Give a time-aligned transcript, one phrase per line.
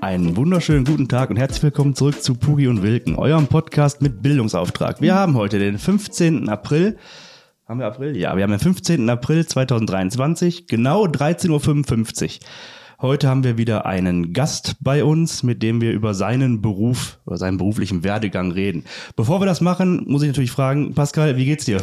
[0.00, 4.22] Einen wunderschönen guten Tag und herzlich willkommen zurück zu Pugi und Wilken, eurem Podcast mit
[4.22, 5.00] Bildungsauftrag.
[5.00, 6.48] Wir haben heute den 15.
[6.48, 6.96] April.
[7.66, 8.16] Haben wir April?
[8.16, 9.10] Ja, wir haben den 15.
[9.10, 12.46] April 2023, genau 13.55 Uhr.
[13.00, 17.36] Heute haben wir wieder einen Gast bei uns, mit dem wir über seinen Beruf, über
[17.36, 18.84] seinen beruflichen Werdegang reden.
[19.16, 21.82] Bevor wir das machen, muss ich natürlich fragen, Pascal, wie geht's dir?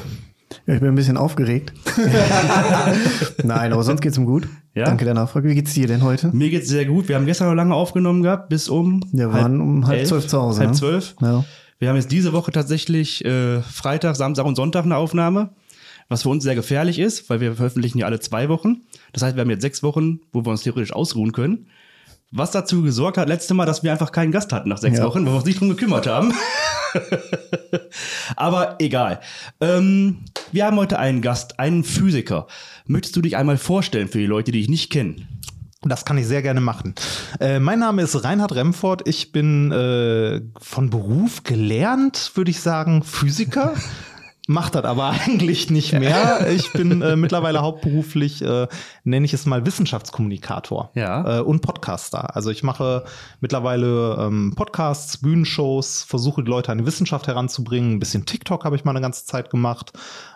[0.68, 1.74] Ja, ich bin ein bisschen aufgeregt.
[3.44, 4.48] Nein, aber sonst geht's ihm gut.
[4.74, 4.86] Ja?
[4.86, 5.48] Danke der Nachfrage.
[5.48, 6.36] Wie geht's dir denn heute?
[6.36, 7.08] Mir geht's sehr gut.
[7.08, 10.28] Wir haben gestern noch lange aufgenommen gehabt, bis um Wir waren um halb elf, zwölf
[10.28, 10.62] zu Hause.
[10.62, 10.76] Halb ne?
[10.76, 11.16] zwölf.
[11.22, 11.46] Ja.
[11.78, 15.50] Wir haben jetzt diese Woche tatsächlich äh, Freitag, Samstag und Sonntag eine Aufnahme,
[16.10, 18.78] was für uns sehr gefährlich ist, weil wir veröffentlichen ja alle zwei Wochen.
[19.14, 21.68] Das heißt, wir haben jetzt sechs Wochen, wo wir uns theoretisch ausruhen können.
[22.32, 25.06] Was dazu gesorgt hat, letzte Mal, dass wir einfach keinen Gast hatten nach sechs Ja.
[25.06, 26.34] Wochen, weil wir uns nicht drum gekümmert haben.
[28.36, 29.20] Aber egal.
[29.62, 32.48] Ähm, wir haben heute einen Gast, einen Physiker.
[32.88, 35.28] Möchtest du dich einmal vorstellen für die Leute, die dich nicht kennen?
[35.84, 36.96] Das kann ich sehr gerne machen.
[37.40, 39.08] Äh, mein Name ist Reinhard Remford.
[39.08, 43.74] Ich bin äh, von Beruf gelernt, würde ich sagen, Physiker.
[44.48, 46.48] Macht das aber eigentlich nicht mehr.
[46.52, 48.68] Ich bin äh, mittlerweile hauptberuflich, äh,
[49.04, 51.40] nenne ich es mal, Wissenschaftskommunikator Ja.
[51.40, 52.36] äh, und Podcaster.
[52.36, 53.06] Also ich mache
[53.42, 57.94] mittlerweile ähm, Podcasts, Bühnenshows, versuche die Leute an die Wissenschaft heranzubringen.
[57.94, 59.94] Ein bisschen TikTok habe ich mal eine ganze Zeit gemacht.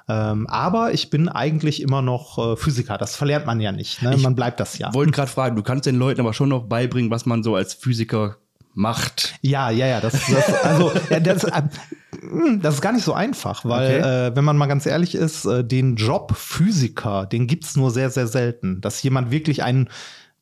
[0.07, 2.97] Ähm, aber ich bin eigentlich immer noch äh, Physiker.
[2.97, 4.01] Das verlernt man ja nicht.
[4.01, 4.17] Ne?
[4.17, 4.91] Man bleibt das ja.
[4.93, 7.75] Wollte gerade fragen, du kannst den Leuten aber schon noch beibringen, was man so als
[7.75, 8.37] Physiker
[8.73, 9.35] macht.
[9.41, 9.99] Ja, ja, ja.
[10.01, 11.61] Das, das, also, ja, das, äh,
[12.61, 14.27] das ist gar nicht so einfach, weil, Okay.
[14.27, 18.09] äh, wenn man mal ganz ehrlich ist, äh, den Job Physiker, den gibt's nur sehr,
[18.09, 18.81] sehr selten.
[18.81, 19.89] Dass jemand wirklich einen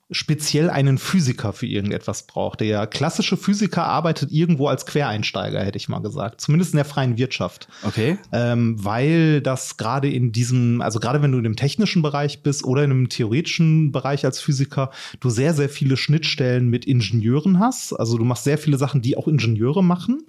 [0.10, 2.62] speziell einen Physiker für irgendetwas braucht.
[2.62, 6.40] Der klassische Physiker arbeitet irgendwo als Quereinsteiger, hätte ich mal gesagt.
[6.40, 7.68] Zumindest in der freien Wirtschaft.
[7.84, 8.18] Okay.
[8.32, 12.64] Ähm, weil das gerade in diesem, also gerade wenn du in dem technischen Bereich bist
[12.64, 17.92] oder in einem theoretischen Bereich als Physiker, du sehr, sehr viele Schnittstellen mit Ingenieuren hast.
[17.92, 20.24] Also du machst sehr viele Sachen, die auch Ingenieure machen.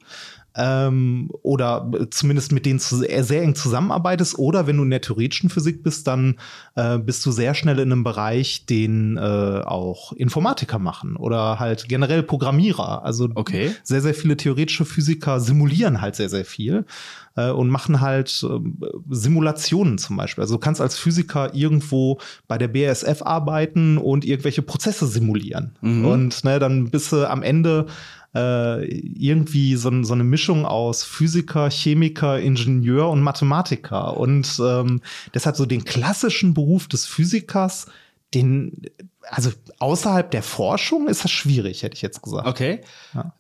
[0.57, 4.39] Ähm, oder zumindest mit denen zu, sehr, sehr eng zusammenarbeitest.
[4.39, 6.37] Oder wenn du in der theoretischen Physik bist, dann
[6.75, 11.89] äh, bist du sehr schnell in einem Bereich, den äh, auch Informatiker machen oder halt
[11.89, 13.05] generell Programmierer.
[13.05, 13.73] Also Okay.
[13.85, 16.85] sehr, sehr viele theoretische Physiker simulieren halt sehr, sehr viel
[17.37, 18.79] äh, und machen halt ähm,
[19.11, 20.43] Simulationen zum Beispiel.
[20.43, 25.77] Also du kannst als Physiker irgendwo bei der BASF arbeiten und irgendwelche Prozesse simulieren.
[25.81, 26.05] Mhm.
[26.05, 27.87] Und ne, dann bist du am Ende
[28.39, 34.17] äh, irgendwie so, so eine Mischung aus Physiker, Chemiker, Ingenieur und Mathematiker.
[34.17, 35.01] Und ähm,
[35.35, 37.87] deshalb so den klassischen Beruf des Physikers,
[38.35, 38.83] den,
[39.29, 42.47] also außerhalb der Forschung ist das schwierig, hätte ich jetzt gesagt.
[42.47, 42.81] Okay.
[43.15, 43.33] Ja.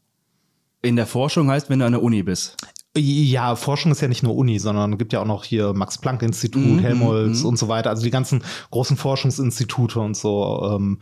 [0.82, 2.56] In der Forschung heißt, wenn du an der Uni bist.
[2.96, 6.78] Ja, Forschung ist ja nicht nur Uni, sondern gibt ja auch noch hier Max-Planck-Institut, Mhm,
[6.80, 7.50] Helmholtz mhm.
[7.50, 7.90] und so weiter.
[7.90, 10.72] Also die ganzen großen Forschungsinstitute und so.
[10.74, 11.00] Ähm,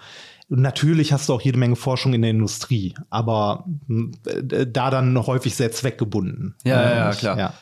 [0.48, 5.54] natürlich hast du auch jede Menge Forschung in der Industrie, aber äh, da dann häufig
[5.54, 6.54] sehr zweckgebunden.
[6.64, 7.38] Ja, ja, ja, klar.
[7.38, 7.54] Ja.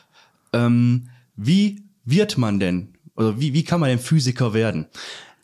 [0.53, 2.95] Ähm, wie wird man denn?
[3.17, 4.87] Oder wie, wie kann man denn Physiker werden?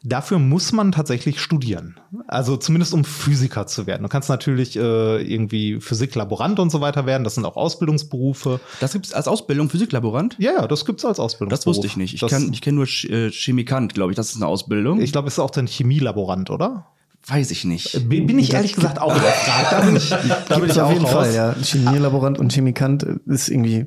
[0.03, 2.01] Dafür muss man tatsächlich studieren.
[2.27, 4.03] Also zumindest um Physiker zu werden.
[4.03, 4.81] Du kannst natürlich äh,
[5.23, 7.23] irgendwie Physiklaborant und so weiter werden.
[7.23, 8.61] Das sind auch Ausbildungsberufe.
[8.81, 10.37] Das gibt's als Ausbildung Physiklaborant?
[10.39, 11.51] Ja, ja, das gibt's als Ausbildung.
[11.51, 12.15] Das wusste ich nicht.
[12.15, 14.17] Ich, kann- ich kenne nur Ch äh, Chemikant, glaube ich.
[14.17, 15.03] Das ist eine Ausbildung.
[15.03, 16.87] Ich glaube, es ist auch dann Chemielaborant, oder?
[17.27, 18.09] Weiß ich nicht.
[18.09, 19.73] Bin bin ich ehrlich gesagt auch überfragt.
[19.73, 20.09] Da bin ich,
[20.49, 21.13] da bin ich auf jeden raus.
[21.13, 21.55] Fall, ja.
[21.63, 23.87] Chemielaborant und Chemikant ist irgendwie,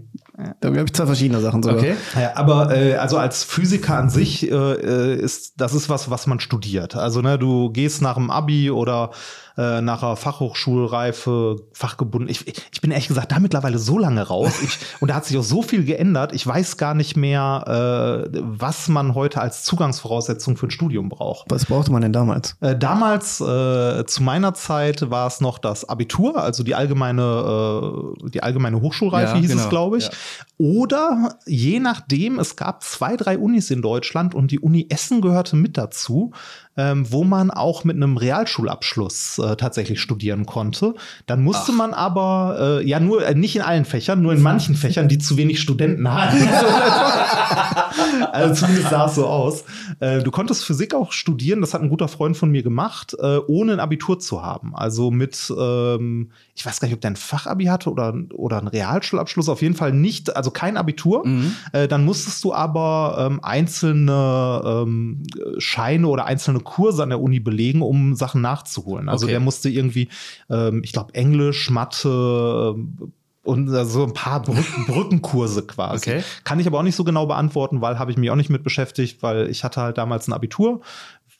[0.59, 1.79] da habe ich zwei verschiedene Sachen sogar.
[1.79, 1.95] Okay.
[2.15, 6.27] Ja, aber äh, also als Physiker an sich äh, äh, ist das ist was, was
[6.27, 6.95] man studiert.
[6.95, 9.11] Also ne, du gehst nach dem Abi oder
[9.57, 12.29] äh, nach einer Fachhochschulreife, fachgebunden.
[12.29, 14.61] Ich, ich bin ehrlich gesagt da mittlerweile so lange raus.
[14.63, 16.33] Ich, und da hat sich auch so viel geändert.
[16.33, 21.49] Ich weiß gar nicht mehr, äh, was man heute als Zugangsvoraussetzung für ein Studium braucht.
[21.51, 22.55] Was brauchte man denn damals?
[22.61, 28.29] Äh, damals, äh, zu meiner Zeit, war es noch das Abitur, also die allgemeine, äh,
[28.29, 30.05] die allgemeine Hochschulreife Ja, hieß genau, es, glaube ich.
[30.05, 30.11] ja.
[30.57, 35.55] Oder je nachdem, es gab zwei, drei Unis in Deutschland und die Uni Essen gehörte
[35.55, 36.31] mit dazu,
[36.77, 40.95] ähm, wo man auch mit einem Realschulabschluss äh, tatsächlich studieren konnte.
[41.25, 44.75] Dann musste man aber, äh, ja, nur, äh, nicht in allen Fächern, nur in manchen
[44.75, 46.37] Fächern, die zu wenig Studenten hatten.
[48.31, 49.63] also zumindest sah es so aus.
[49.99, 53.37] Äh, du konntest Physik auch studieren, das hat ein guter Freund von mir gemacht, äh,
[53.47, 54.75] ohne ein Abitur zu haben.
[54.75, 58.67] Also mit, ähm, ich weiß gar nicht, ob der ein Fachabi hatte oder, oder einen
[58.67, 61.25] Realschulabschluss, auf jeden Fall nicht, also kein Abitur.
[61.25, 61.55] Mhm.
[61.71, 65.23] Äh, dann musstest du aber ähm, einzelne ähm,
[65.57, 69.09] Scheine oder einzelne Kurse an der Uni belegen, um Sachen nachzuholen.
[69.09, 69.33] Also Okay.
[69.33, 70.09] der musste irgendwie,
[70.49, 73.11] ähm, ich glaube, Englisch, Mathe, ähm,
[73.45, 76.11] und äh, so ein paar Brück Brückenkurse quasi.
[76.11, 76.23] Okay.
[76.45, 78.63] Kann ich aber auch nicht so genau beantworten, weil habe ich mich auch nicht mit
[78.63, 80.79] beschäftigt, weil ich hatte halt damals ein Abitur.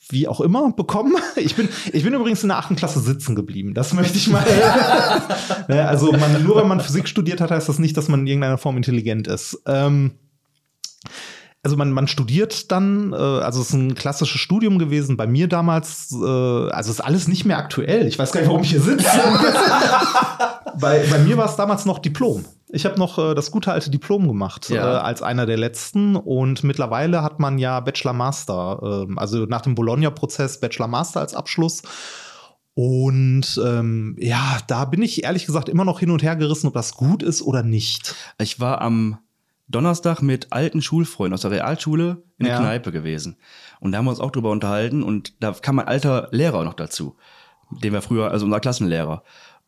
[0.09, 1.15] wie auch immer bekommen.
[1.37, 3.73] Ich bin, ich bin übrigens in der achten Klasse sitzen geblieben.
[3.73, 4.43] Das möchte ich mal.
[5.69, 8.27] Ne, also man, nur wenn man Physik studiert hat, heißt das nicht, dass man in
[8.27, 9.61] irgendeiner Form intelligent ist.
[9.65, 10.11] Ähm,
[11.63, 15.48] also man, man studiert dann, äh, also es ist ein klassisches Studium gewesen, bei mir
[15.48, 18.06] damals, äh, also ist alles nicht mehr aktuell.
[18.06, 19.06] Ich weiß gar nicht, warum ich hier sitze.
[20.80, 22.44] bei, bei mir war es damals noch Diplom.
[22.69, 24.95] Ich habe noch äh, das gute alte Diplom gemacht Ja.
[24.95, 29.62] äh, als einer der letzten und mittlerweile hat man ja Bachelor Master, äh, also nach
[29.62, 31.83] dem Bologna-Prozess Bachelor Master als Abschluss.
[32.75, 36.74] Und ähm, ja, da bin ich ehrlich gesagt immer noch hin und her gerissen, ob
[36.74, 38.15] das gut ist oder nicht.
[38.39, 39.19] Ich war am
[39.68, 42.60] Donnerstag mit alten Schulfreunden aus der Realschule in der Ja.
[42.60, 43.38] Kneipe gewesen.
[43.80, 46.74] Und da haben wir uns auch drüber unterhalten und da kam ein alter Lehrer noch
[46.74, 47.15] dazu,
[47.71, 49.24] den wir früher, also unser Klassenlehrer.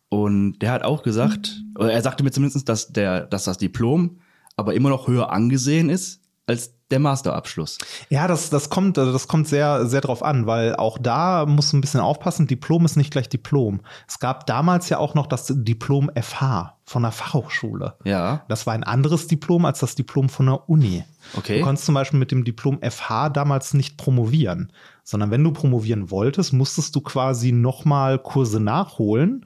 [0.10, 4.20] Und der hat auch gesagt, oder er sagte mir zumindest, dass der, dass das Diplom
[4.56, 7.80] aber immer noch höher angesehen ist als der Masterabschluss.
[8.10, 11.74] Ja, das, das kommt, also das kommt sehr, sehr drauf an, weil auch da muss
[11.74, 12.46] ein bisschen aufpassen.
[12.46, 13.82] Diplom ist nicht gleich Diplom.
[14.08, 17.96] Es gab damals ja auch noch das Diplom FH von der Fachhochschule.
[18.04, 18.44] Ja.
[18.48, 21.04] Das war ein anderes Diplom als das Diplom von der Uni.
[21.36, 21.58] Okay.
[21.58, 24.72] Du konntest zum Beispiel mit dem Diplom FH damals nicht promovieren,
[25.04, 29.46] sondern wenn du promovieren wolltest, musstest du quasi nochmal Kurse nachholen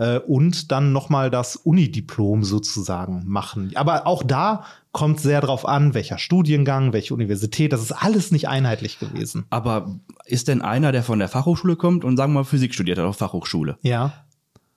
[0.00, 3.70] äh, und dann nochmal das Unidiplom sozusagen machen.
[3.74, 8.48] Aber auch da kommt sehr drauf an, welcher Studiengang, welche Universität, das ist alles nicht
[8.48, 9.44] einheitlich gewesen.
[9.50, 12.98] Aber ist denn einer, der von der Fachhochschule kommt und sagen wir mal Physik studiert
[12.98, 14.24] hat auf Fachhochschule, Ja,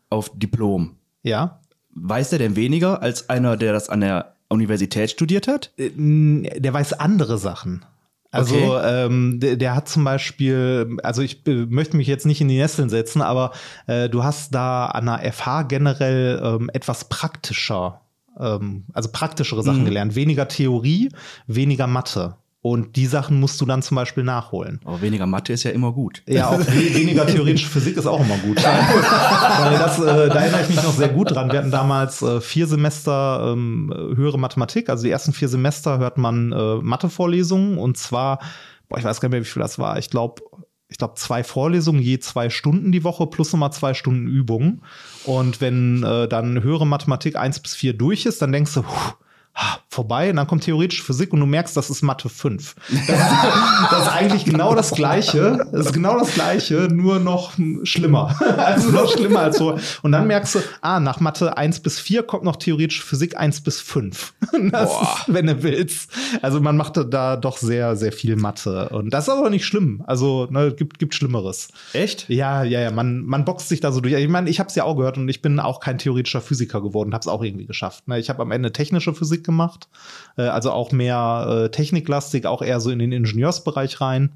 [0.10, 1.62] auf Diplom, ja.
[1.96, 5.72] weiß der denn weniger als einer, der das an der Universität studiert hat?
[5.78, 5.90] Äh,
[6.60, 7.86] der weiß andere Sachen.
[8.34, 9.06] Also Okay.
[9.06, 12.58] ähm, der, der hat zum Beispiel, also ich äh, möchte mich jetzt nicht in die
[12.58, 13.52] Nesseln setzen, aber
[13.88, 18.02] äh, du hast da an der FH generell ähm, etwas praktischer,
[18.40, 19.86] ähm, also praktischere Sachen Mhm.
[19.86, 20.16] gelernt.
[20.16, 21.10] Weniger Theorie,
[21.48, 22.36] weniger Mathe.
[22.66, 24.80] Und die Sachen musst du dann zum Beispiel nachholen.
[24.86, 26.24] Aber weniger Mathe ist ja immer gut.
[26.28, 28.58] Ja, auch we- weniger theoretische Physik ist auch immer gut.
[28.64, 31.52] Weil das, äh, da erinnere ich mich noch sehr gut dran.
[31.52, 34.90] Wir hatten damals äh, vier Semester ähm, höhere Mathematik.
[34.90, 38.40] Also die ersten vier Semester hört man äh, Mathevorlesungen und zwar,
[38.88, 39.98] boah, ich weiß gar nicht mehr, wie viel das war.
[40.00, 40.42] Ich glaube,
[40.88, 44.84] ich glaube, zwei Vorlesungen je zwei Stunden die Woche plus nochmal zwei Stunden Übungen.
[45.26, 49.14] Und wenn äh, dann höhere Mathematik eins bis vier durch ist, dann denkst du, puh,
[49.94, 52.76] vorbei und dann kommt theoretische Physik und du merkst, das ist Mathe 5.
[53.08, 53.20] Das,
[53.92, 55.66] das ist eigentlich genau das Gleiche.
[55.72, 57.54] Das ist genau das Gleiche, nur noch
[57.84, 58.36] schlimmer.
[58.64, 59.78] Also noch schlimmer als so.
[60.04, 63.62] Und dann merkst du, ah, nach Mathe 1 bis 4 kommt noch theoretische Physik 1
[63.62, 64.34] bis 5.
[64.72, 65.02] Das Boah.
[65.02, 66.10] ist, wenn du willst.
[66.42, 68.90] Also man macht da doch sehr, sehr viel Mathe.
[68.90, 70.04] Und das ist aber nicht schlimm.
[70.08, 71.68] Also, ne, gibt, gibt Schlimmeres.
[71.92, 72.30] Echt?
[72.30, 74.14] Ja, ja, ja, man, man boxt sich da so durch.
[74.14, 76.82] Ich meine, ich habe es ja auch gehört und ich bin auch kein theoretischer Physiker
[76.82, 78.08] geworden, habe es auch irgendwie geschafft.
[78.08, 78.20] Ne?
[78.20, 79.88] Ich habe am Ende technische Physik gemacht,
[80.38, 84.34] äh, also auch mehr äh, techniklastig, auch eher so in den Ingenieursbereich rein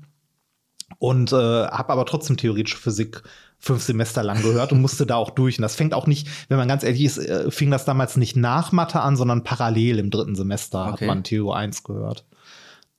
[0.99, 3.23] und äh, habe aber trotzdem theoretische Physik
[3.59, 5.57] fünf Semester lang gehört und musste da auch durch.
[5.57, 8.35] Und das fängt auch nicht, wenn man ganz ehrlich ist, äh, fing das damals nicht
[8.35, 11.07] nach Mathe an, sondern parallel im dritten Semester hat Okay.
[11.07, 12.23] man Theo 1 gehört.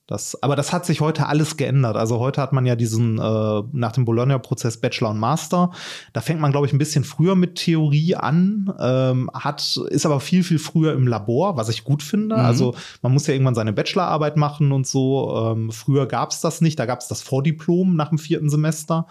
[0.09, 1.95] Das, aber das hat sich heute alles geändert.
[1.95, 5.69] Also heute hat man ja diesen äh, nach dem Bologna-Prozess Bachelor und Master.
[6.13, 10.19] Da fängt man, glaube ich, ein bisschen früher mit Theorie an, ähm, hat, ist aber
[10.19, 12.37] viel, viel früher im Labor, was ich gut finde.
[12.37, 12.41] Mhm.
[12.41, 12.73] Also
[13.03, 15.51] man muss ja irgendwann seine Bachelorarbeit machen und so.
[15.51, 16.79] Ähm, früher gab es das nicht.
[16.79, 19.05] Da gab es das Vordiplom nach dem vierten Semester.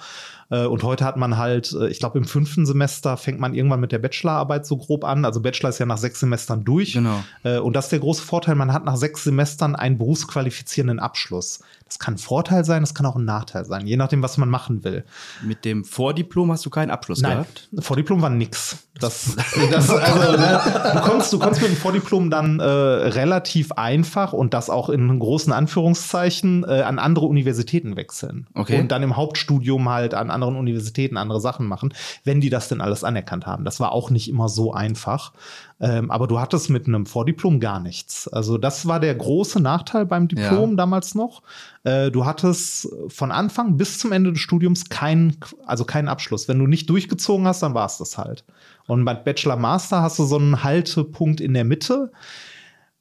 [0.51, 3.81] Äh, Und heute hat man halt, äh, ich glaube, im fünften Semester fängt man irgendwann
[3.81, 5.25] mit der Bachelorarbeit so grob an.
[5.25, 6.95] Also Bachelor ist ja nach sechs Semestern durch.
[6.95, 7.23] Genau.
[7.43, 11.61] Äh, Und das ist der große Vorteil, man hat nach sechs Semestern einen berufsqualifizierenden Abschluss.
[11.89, 14.51] Das kann ein Vorteil sein, das kann auch ein Nachteil sein, je nachdem, was man
[14.51, 15.05] machen will.
[15.43, 17.69] Mit dem Vordiplom hast du keinen Abschluss Nein, gehabt?
[17.79, 18.77] Vordiplom war nix.
[19.01, 19.37] Das,
[19.71, 20.61] das, also, ne,
[20.95, 25.19] du, konntest, du konntest mit dem Vordiplom dann äh, relativ einfach und das auch in
[25.19, 28.49] großen Anführungszeichen äh, an andere Universitäten wechseln.
[28.55, 28.81] Okay.
[28.81, 31.93] Und dann im Hauptstudium halt an anderen Universitäten andere Sachen machen,
[32.25, 33.65] wenn die das denn alles anerkannt haben.
[33.65, 35.33] Das war auch nicht immer so einfach.
[35.81, 38.29] Ähm, aber du hattest mit einem Vordiplom gar nichts.
[38.29, 40.77] Also das war der große Nachteil beim Diplom Ja.
[40.77, 41.43] damals noch.
[41.85, 46.49] Äh, du hattest von Anfang bis zum Ende des Studiums keinen, also keinen Abschluss.
[46.49, 48.45] Wenn du nicht durchgezogen hast, dann war es das halt.
[48.87, 52.11] Und bei Bachelor Master hast du so einen Haltepunkt in der Mitte.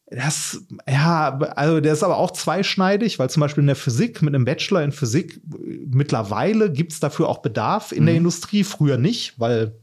[0.09, 4.33] Das, ja, also der ist aber auch zweischneidig, weil zum Beispiel in der Physik, mit
[4.33, 5.41] einem Bachelor in Physik,
[5.85, 9.73] mittlerweile gibt es dafür auch Bedarf in der Industrie, früher nicht, weil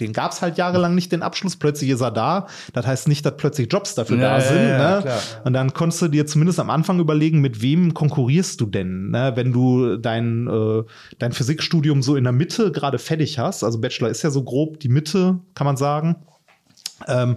[0.00, 1.56] den gab es halt jahrelang nicht, den Abschluss.
[1.56, 2.46] Plötzlich ist er da.
[2.72, 4.68] Das heißt nicht, dass plötzlich Jobs dafür Ja, da sind.
[4.68, 5.02] ja, ne?
[5.02, 5.20] klar.
[5.44, 9.32] Und dann konntest du dir zumindest am Anfang überlegen, mit wem konkurrierst du denn, ne?
[9.36, 10.82] wenn du dein, äh,
[11.18, 13.64] dein Physikstudium so in der Mitte gerade fertig hast.
[13.64, 16.16] Also Bachelor ist ja so grob die Mitte, kann man sagen.
[17.08, 17.36] Ähm,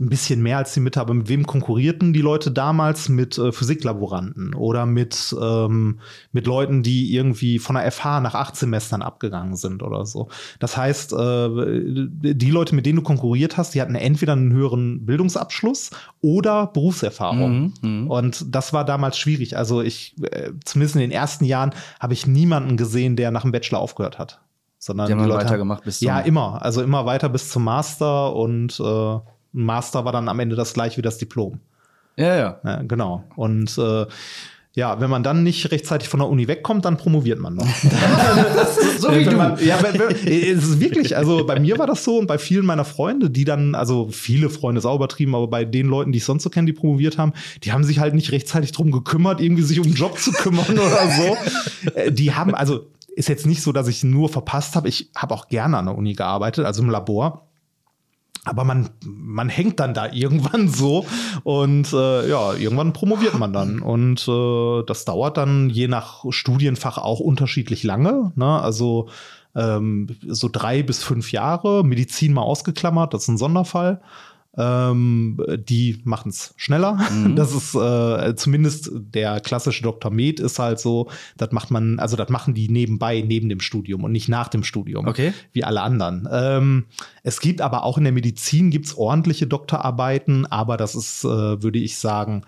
[0.00, 3.08] ein bisschen mehr als die Mitte, aber mit wem konkurrierten die Leute damals?
[3.08, 6.00] Mit äh, Physiklaboranten oder mit, ähm,
[6.32, 10.28] mit Leuten, die irgendwie von der FH nach acht Semestern abgegangen sind oder so.
[10.58, 15.06] Das heißt, äh, die Leute, mit denen du konkurriert hast, die hatten entweder einen höheren
[15.06, 17.72] Bildungsabschluss oder Berufserfahrung.
[17.80, 19.56] Mhm, Und das war damals schwierig.
[19.56, 21.70] Also ich, äh, zumindest in den ersten Jahren,
[22.00, 24.40] habe ich niemanden gesehen, der nach dem Bachelor aufgehört hat.
[24.78, 26.60] Sondern Die haben dann Leute weitergemacht bis zum- Ja, immer.
[26.62, 29.18] Also immer weiter bis zum Master und äh,
[29.54, 31.60] Master war dann am Ende das gleiche wie das Diplom.
[32.16, 32.60] Ja, ja.
[32.62, 33.24] Ja, genau.
[33.36, 34.06] Und äh,
[34.76, 37.66] ja, wenn man dann nicht rechtzeitig von der Uni wegkommt, dann promoviert man noch.
[38.98, 39.36] So wie du.
[39.36, 42.38] Man, ja, wenn, wenn, es ist wirklich, also bei mir war das so und bei
[42.38, 46.10] vielen meiner Freunde, die dann, also viele Freunde ist auch übertrieben, aber bei den Leuten,
[46.10, 47.32] die ich sonst so kenne, die promoviert haben,
[47.62, 50.70] die haben sich halt nicht rechtzeitig drum gekümmert, irgendwie sich um einen Job zu kümmern
[50.72, 51.90] oder so.
[51.94, 54.88] Äh, Die haben, also ist jetzt nicht so, dass ich nur verpasst habe.
[54.88, 57.46] Ich habe auch gerne an der Uni gearbeitet, also im Labor.
[58.44, 61.06] Aber man, man hängt dann da irgendwann so
[61.42, 63.80] und äh, ja, irgendwann promoviert man dann.
[63.80, 68.32] Und äh, das dauert dann je nach Studienfach auch unterschiedlich lange.
[68.36, 68.60] Ne?
[68.60, 69.08] Also
[69.54, 74.00] ähm, so drei bis fünf Jahre, Medizin mal ausgeklammert, das ist ein Sonderfall.
[74.56, 76.98] Ähm, die machen es schneller.
[77.34, 80.10] Das ist äh, zumindest der klassische Dr.
[80.12, 84.04] Med ist halt so, das macht man, also das machen die nebenbei, neben dem Studium
[84.04, 85.32] und nicht nach dem Studium Okay.
[85.52, 86.28] wie alle anderen.
[86.30, 86.84] Ähm,
[87.22, 91.78] es gibt aber auch in der Medizin gibt's ordentliche Doktorarbeiten, aber das ist, äh, würde
[91.78, 92.44] ich sagen,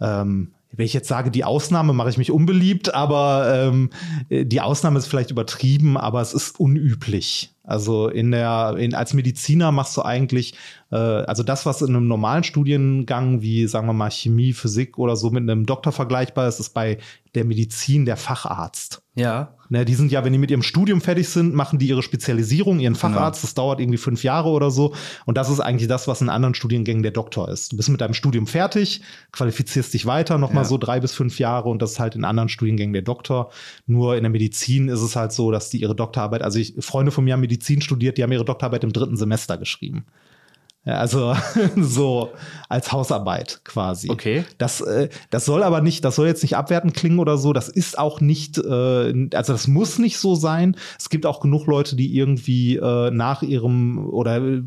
[0.00, 3.90] ähm, wenn ich jetzt sage, die Ausnahme, mache ich mich unbeliebt, aber ähm,
[4.28, 7.52] äh, die Ausnahme ist vielleicht übertrieben, aber es ist unüblich.
[7.62, 10.54] Also in der, in, als Mediziner machst du eigentlich,
[10.94, 15.30] also das, was in einem normalen Studiengang wie, sagen wir mal, Chemie, Physik oder so
[15.30, 16.98] mit einem Doktor vergleichbar ist, ist bei
[17.34, 19.02] der Medizin der Facharzt.
[19.16, 19.54] Ja.
[19.68, 22.78] Ne, die sind ja, wenn die mit ihrem Studium fertig sind, machen die ihre Spezialisierung,
[22.78, 23.42] ihren Facharzt.
[23.42, 24.94] Das dauert irgendwie fünf Jahre oder so.
[25.24, 27.72] Und das ist eigentlich das, was in anderen Studiengängen der Doktor ist.
[27.72, 29.02] Du bist mit deinem Studium fertig,
[29.32, 30.68] qualifizierst dich weiter nochmal Ja.
[30.68, 33.50] so drei bis fünf Jahre und das ist halt in anderen Studiengängen der Doktor.
[33.86, 37.10] Nur in der Medizin ist es halt so, dass die ihre Doktorarbeit, also ich, Freunde
[37.10, 40.04] von mir haben Medizin studiert, die haben ihre Doktorarbeit im dritten Semester geschrieben.
[40.86, 41.34] Also
[41.76, 42.30] so
[42.68, 44.08] als Hausarbeit quasi.
[44.10, 44.44] Okay.
[44.58, 47.52] Das, äh, das soll aber nicht, das soll jetzt nicht abwertend klingen oder so.
[47.52, 50.76] Das ist auch nicht, äh, also das muss nicht so sein.
[50.98, 54.62] Es gibt auch genug Leute, die irgendwie äh, nach ihrem oder äh,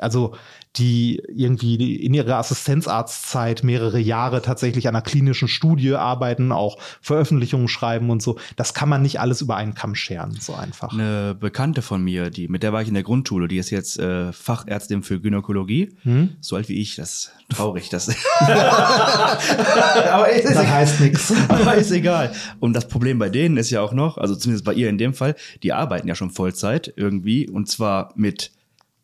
[0.00, 0.34] also
[0.76, 7.68] die irgendwie in ihrer Assistenzarztzeit mehrere Jahre tatsächlich an einer klinischen Studie arbeiten, auch Veröffentlichungen
[7.68, 8.38] schreiben und so.
[8.56, 10.92] Das kann man nicht alles über einen Kamm scheren, so einfach.
[10.92, 13.98] Eine Bekannte von mir, die, mit der war ich in der Grundschule, die ist jetzt
[13.98, 15.96] äh, Fachärztin für Gynäkologie.
[16.02, 16.36] Hm?
[16.40, 17.88] So alt wie ich, das ist traurig.
[17.88, 18.08] Das
[18.40, 21.32] aber ist, Das heißt nichts.
[21.48, 22.32] aber ist egal.
[22.60, 25.14] Und das Problem bei denen ist ja auch noch, also zumindest bei ihr in dem
[25.14, 28.52] Fall, die arbeiten ja schon Vollzeit irgendwie und zwar mit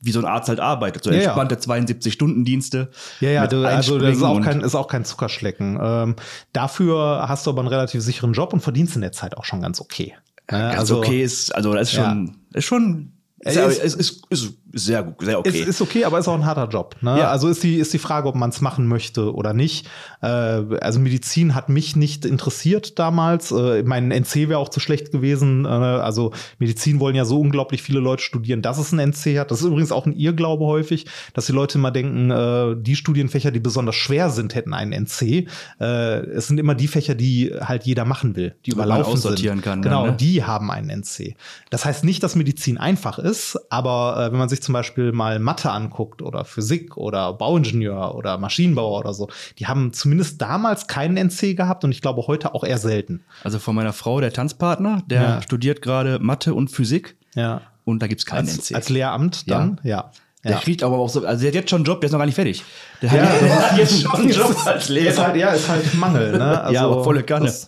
[0.04, 1.22] wie so ein Arzt halt arbeitet, so Ja, ja.
[1.24, 2.90] entspannte 72-Stunden-Dienste.
[3.20, 5.78] Ja, ja, du, also das ist auch, kein, ist auch kein Zuckerschlecken.
[5.80, 6.16] Ähm,
[6.52, 9.60] dafür hast du aber einen relativ sicheren Job und verdienst in der Zeit auch schon
[9.62, 10.14] ganz okay.
[10.50, 15.02] Ja, Ganz okay ist, also das ist schon, ist schon, ist- ist, ist, ist sehr
[15.02, 15.60] gut, sehr okay.
[15.60, 16.96] Es ist okay, aber ist auch ein harter Job.
[17.02, 17.18] Ne?
[17.18, 17.30] Ja.
[17.30, 19.88] Also ist die, ist die Frage, ob man es machen möchte oder nicht.
[20.22, 23.52] Äh, also Medizin hat mich nicht interessiert damals.
[23.52, 25.66] Äh, mein NC wäre auch zu schlecht gewesen.
[25.66, 29.50] Äh, also Medizin wollen ja so unglaublich viele Leute studieren, dass es ein NC hat.
[29.50, 33.50] Das ist übrigens auch ein Irrglaube häufig, dass die Leute immer denken, äh, die Studienfächer,
[33.50, 35.48] die besonders schwer sind, hätten einen NC.
[35.80, 39.64] Äh, es sind immer die Fächer, die halt jeder machen will, die überlaufen aussortieren sind.
[39.64, 40.16] kann Genau, dann, ne?
[40.16, 41.34] die haben einen NC.
[41.68, 45.38] Das heißt nicht, dass Medizin einfach ist, aber äh, wenn man sich zum Beispiel mal
[45.38, 49.28] Mathe anguckt oder Physik oder Bauingenieur oder Maschinenbauer oder so,
[49.58, 53.24] die haben zumindest damals keinen NC gehabt und ich glaube heute auch eher selten.
[53.44, 55.42] Also von meiner Frau, der Tanzpartner, der Ja.
[55.42, 57.60] studiert gerade Mathe und Physik Ja.
[57.84, 58.74] und da gibt's keinen Als, NC.
[58.76, 60.10] als Lehramt dann, ja.
[60.44, 60.58] der Ja.
[60.58, 62.26] kriegt aber auch so, also der hat jetzt schon einen Job, der ist noch gar
[62.26, 62.62] nicht fertig.
[63.00, 65.22] Der Ja, hat, der hat jetzt ist- schon einen Job ist- als Ist Lehrer.
[65.24, 66.68] halt, ja, ist halt Mangel, ne?
[66.72, 67.46] ja, aber volle Kanne.
[67.46, 67.66] das-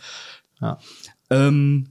[0.60, 0.78] ja.
[1.30, 1.88] ähm,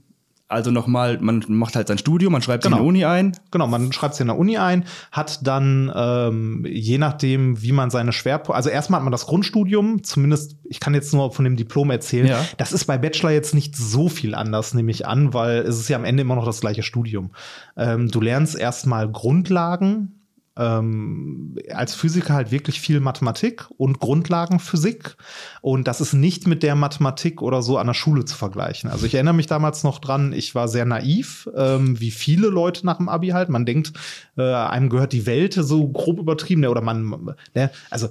[0.48, 2.76] also nochmal, man macht halt sein Studium, man schreibt Genau.
[2.76, 3.32] in die Uni ein.
[3.50, 7.90] Genau, man schreibt es in der Uni ein, hat dann, ähm, je nachdem, wie man
[7.90, 11.56] seine Schwerpunkte, also erstmal hat man das Grundstudium, zumindest, ich kann jetzt nur von dem
[11.56, 12.26] Diplom erzählen.
[12.26, 12.44] Ja.
[12.58, 15.88] Das ist bei Bachelor jetzt nicht so viel anders, nehme ich an, weil es ist
[15.88, 17.30] ja am Ende immer noch das gleiche Studium.
[17.76, 20.20] Ähm, du lernst erstmal Grundlagen,
[20.56, 25.16] ähm, als Physiker halt wirklich viel Mathematik und Grundlagenphysik.
[25.62, 28.90] Und das ist nicht mit der Mathematik oder so an der Schule zu vergleichen.
[28.90, 32.86] Also ich erinnere mich damals noch dran, ich war sehr naiv, ähm, wie viele Leute
[32.86, 33.48] nach dem Abi halt.
[33.48, 33.92] Man denkt,
[34.36, 36.70] äh, einem gehört die Welt so grob übertrieben, ne?
[36.70, 37.70] oder man, ne?
[37.90, 38.08] also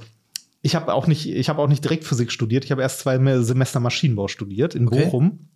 [0.61, 2.63] ich habe auch nicht, ich habe auch nicht direkt Physik studiert.
[2.63, 5.05] Ich habe erst zwei Semester Maschinenbau studiert in Okay.
[5.05, 5.49] Bochum.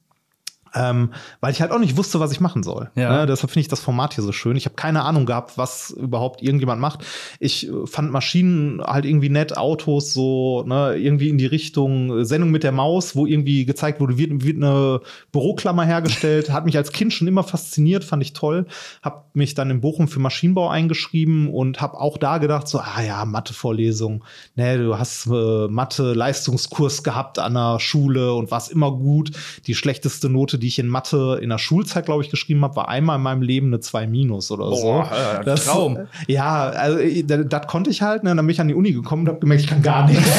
[0.73, 2.89] Ähm, weil ich halt auch nicht wusste, was ich machen soll.
[2.95, 3.19] Ja.
[3.19, 3.25] Ne?
[3.25, 4.57] Deshalb finde ich das Format hier so schön.
[4.57, 7.05] Ich habe keine Ahnung gehabt, was überhaupt irgendjemand macht.
[7.39, 12.25] Ich äh, fand Maschinen halt irgendwie nett, Autos so, ne, irgendwie in die Richtung äh,
[12.25, 16.49] Sendung mit der Maus, wo irgendwie gezeigt wurde, wird, wird eine Büroklammer hergestellt.
[16.49, 18.65] Hat mich als Kind schon immer fasziniert, fand ich toll.
[19.01, 23.01] Hab mich dann in Bochum für Maschinenbau eingeschrieben und habe auch da gedacht, so, ah
[23.01, 24.23] ja, Mathe-Vorlesung.
[24.55, 29.31] Ne, du hast äh, Mathe-Leistungskurs gehabt an der Schule und warst immer gut.
[29.65, 32.89] Die schlechteste Note, die ich in Mathe in der Schulzeit, glaube ich, geschrieben habe, war
[32.89, 34.81] einmal in meinem Leben eine 2 minus oder so.
[34.83, 35.99] Boah, ja, das, Traum.
[36.27, 38.23] Ja, also äh, das, konnte ich halt.
[38.23, 38.35] Ne?
[38.35, 40.29] Dann bin ich an die Uni gekommen und habe gemerkt, ich kann gar nichts.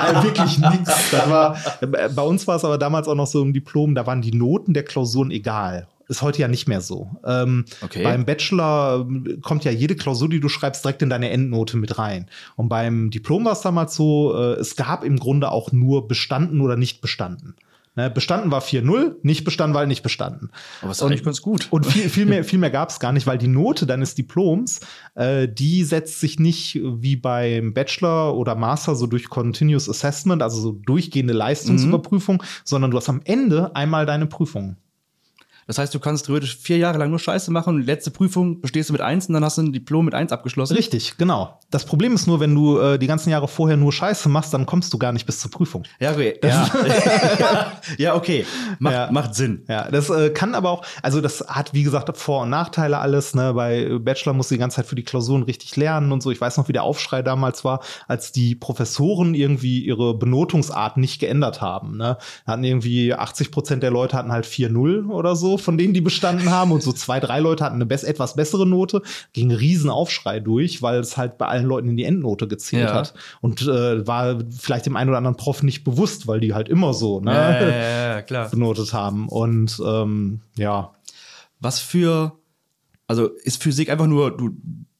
[0.00, 1.12] also wirklich nichts.
[1.28, 1.56] War,
[2.14, 4.74] bei uns war es aber damals auch noch so im Diplom, da waren die Noten
[4.74, 5.86] der Klausuren egal.
[6.08, 7.10] Ist heute ja nicht mehr so.
[7.24, 8.02] Ähm, Okay.
[8.02, 9.06] Beim Bachelor
[9.42, 12.26] kommt ja jede Klausur, die du schreibst, direkt in deine Endnote mit rein.
[12.56, 16.62] Und beim Diplom war es damals so, äh, es gab im Grunde auch nur bestanden
[16.62, 17.54] oder nicht bestanden.
[17.98, 20.52] Ne, bestanden war 4-0, nicht bestanden war halt nicht bestanden.
[20.82, 21.66] Aber ist eigentlich ganz gut.
[21.70, 24.78] Und viel, viel mehr, viel mehr gab es gar nicht, weil die Note deines Diploms,
[25.16, 30.60] äh, die setzt sich nicht wie beim Bachelor oder Master so durch Continuous Assessment, also
[30.60, 34.76] so durchgehende Leistungsüberprüfung, sondern du hast am Ende einmal deine Prüfung.
[35.68, 38.88] Das heißt, du kannst theoretisch vier Jahre lang nur Scheiße machen und letzte Prüfung bestehst
[38.88, 40.74] du mit eins und dann hast du ein Diplom mit eins abgeschlossen.
[40.74, 41.60] Richtig, genau.
[41.70, 44.64] Das Problem ist nur, wenn du äh, die ganzen Jahre vorher nur Scheiße machst, dann
[44.66, 45.84] kommst du gar nicht bis zur Prüfung.
[46.00, 46.40] Ja, okay.
[46.42, 46.70] Ja.
[47.98, 48.46] ja, okay.
[48.78, 49.12] Macht, Ja.
[49.12, 49.64] macht Sinn.
[49.68, 53.34] Ja, das äh, kann aber auch, also das hat wie gesagt Vor- und Nachteile alles.
[53.34, 53.52] Ne?
[53.52, 56.30] Bei Bachelor musst du die ganze Zeit für die Klausuren richtig lernen und so.
[56.30, 61.18] Ich weiß noch, wie der Aufschrei damals war, als die Professoren irgendwie ihre Benotungsart nicht
[61.18, 61.98] geändert haben.
[61.98, 62.16] Ne?
[62.46, 66.50] Hatten irgendwie 80 Prozent der Leute hatten halt 4-0 oder so, von denen die bestanden
[66.50, 69.02] haben und so zwei, drei Leute hatten eine etwas bessere Note.
[69.32, 72.88] Ging ein riesen Aufschrei durch, weil es halt bei allen Leuten in die Endnote gezählt
[72.88, 72.94] Ja.
[72.94, 76.68] hat und äh, war vielleicht dem einen oder anderen Prof nicht bewusst, weil die halt
[76.68, 77.32] immer so ne?
[77.32, 78.48] Ja, ja, klar.
[78.50, 79.28] benotet haben.
[79.28, 80.92] Und ähm, ja,
[81.60, 82.32] Was für,
[83.06, 84.50] also ist Physik einfach nur du,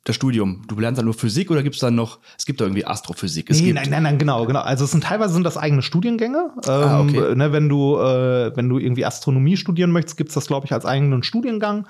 [0.09, 0.63] das Studium?
[0.69, 3.51] Du lernst dann nur Physik oder gibt es dann noch, es gibt da irgendwie Astrophysik?
[3.51, 4.61] Es nee, gibt, nein, nein, nein, genau, genau.
[4.61, 6.51] Also es sind teilweise sind das eigene Studiengänge.
[6.67, 7.35] Ähm, Ah, okay.
[7.35, 10.85] ne, wenn du äh, wenn du irgendwie Astronomie studieren möchtest, gibt's das glaube ich als
[10.85, 11.87] eigenen Studiengang.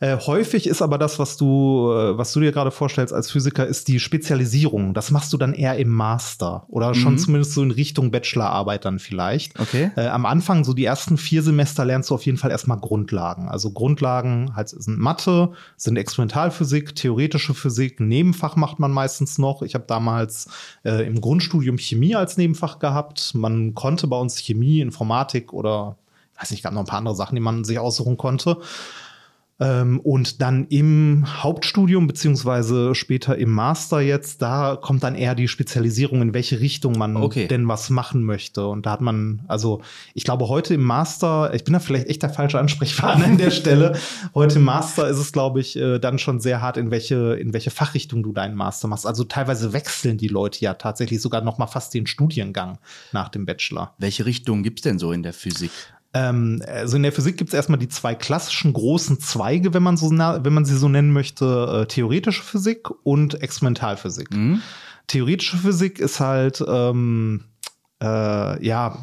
[0.00, 3.66] Äh, häufig ist aber das, was du, äh, was du dir gerade vorstellst als Physiker,
[3.66, 4.94] ist die Spezialisierung.
[4.94, 9.00] Das machst du dann eher im Master oder schon zumindest so in Richtung Bachelorarbeit dann
[9.00, 9.58] vielleicht.
[9.58, 9.90] Okay.
[9.96, 13.48] Äh, am Anfang, so die ersten vier Semester, lernst du auf jeden Fall erstmal Grundlagen.
[13.48, 19.62] Also Grundlagen halt sind Mathe, sind Experimentalphysik, theoretische Physik, Nebenfach macht man meistens noch.
[19.62, 20.48] Ich habe damals
[20.84, 23.34] äh, im Grundstudium Chemie als Nebenfach gehabt.
[23.34, 25.96] Man konnte bei uns Chemie, Informatik oder
[26.38, 28.58] weiß nicht, gab noch ein paar andere Sachen, die man sich aussuchen konnte.
[29.60, 35.48] Ähm, und dann im Hauptstudium, beziehungsweise später im Master jetzt, da kommt dann eher die
[35.48, 37.48] Spezialisierung, in welche Richtung man Okay.
[37.48, 38.66] denn was machen möchte.
[38.68, 39.80] Und da hat man, also
[40.14, 43.50] ich glaube, heute im Master, ich bin da vielleicht echt der falsche Ansprechpartner an der
[43.58, 43.98] Stelle.
[44.34, 47.52] Heute im Master ist es, glaube ich, äh, dann schon sehr hart, in welche, in
[47.52, 49.06] welche Fachrichtung du deinen Master machst.
[49.06, 52.78] Also teilweise wechseln die Leute ja tatsächlich sogar noch mal fast den Studiengang
[53.12, 53.94] nach dem Bachelor.
[53.98, 55.70] welche Richtung gibt es denn so in der Physik?
[56.18, 59.96] Ähm, also in der Physik gibt es erstmal die zwei klassischen großen Zweige, wenn man
[59.96, 64.32] so wenn man sie so nennen möchte, äh, theoretische Physik und Experimentalphysik.
[64.32, 64.62] Mhm.
[65.06, 67.44] Theoretische Physik ist halt ähm,
[68.00, 68.96] äh, ja,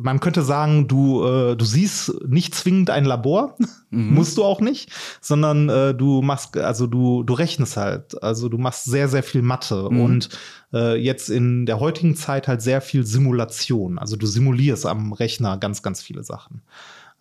[0.00, 3.56] man könnte sagen, du, äh, du siehst nicht zwingend ein Labor,
[3.90, 8.58] musst du auch nicht, sondern äh, du machst, also du, du rechnest halt, also du
[8.58, 10.28] machst sehr, sehr viel Mathe und
[10.72, 13.98] äh, jetzt in der heutigen Zeit halt sehr viel Simulation.
[13.98, 16.62] Also du simulierst am Rechner ganz, ganz viele Sachen.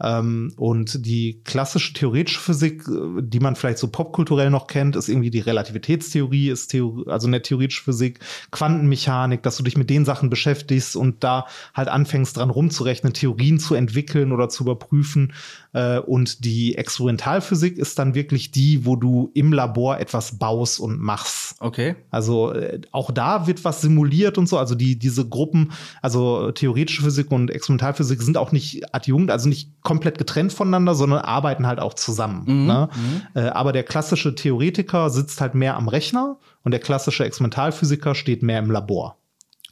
[0.01, 5.09] Ähm, und die klassische theoretische Physik, äh, die man vielleicht so popkulturell noch kennt, ist
[5.09, 8.19] irgendwie die Relativitätstheorie, ist Theo also eine theoretische Physik,
[8.51, 13.59] Quantenmechanik, dass du dich mit den Sachen beschäftigst und da halt anfängst dran rumzurechnen, Theorien
[13.59, 15.33] zu entwickeln oder zu überprüfen.
[15.73, 20.99] Äh, und die Experimentalphysik ist dann wirklich die, wo du im Labor etwas baust und
[20.99, 21.55] machst.
[21.59, 21.95] Okay.
[22.09, 24.57] Also äh, auch da wird was simuliert und so.
[24.57, 29.69] Also die diese Gruppen, also theoretische Physik und Experimentalphysik sind auch nicht adjunkt, also nicht
[29.89, 32.67] komplett getrennt voneinander, sondern arbeiten halt auch zusammen.
[32.67, 32.89] ne?
[33.33, 38.43] Äh, aber der klassische Theoretiker sitzt halt mehr am Rechner und der klassische Experimentalphysiker steht
[38.43, 39.17] mehr im Labor.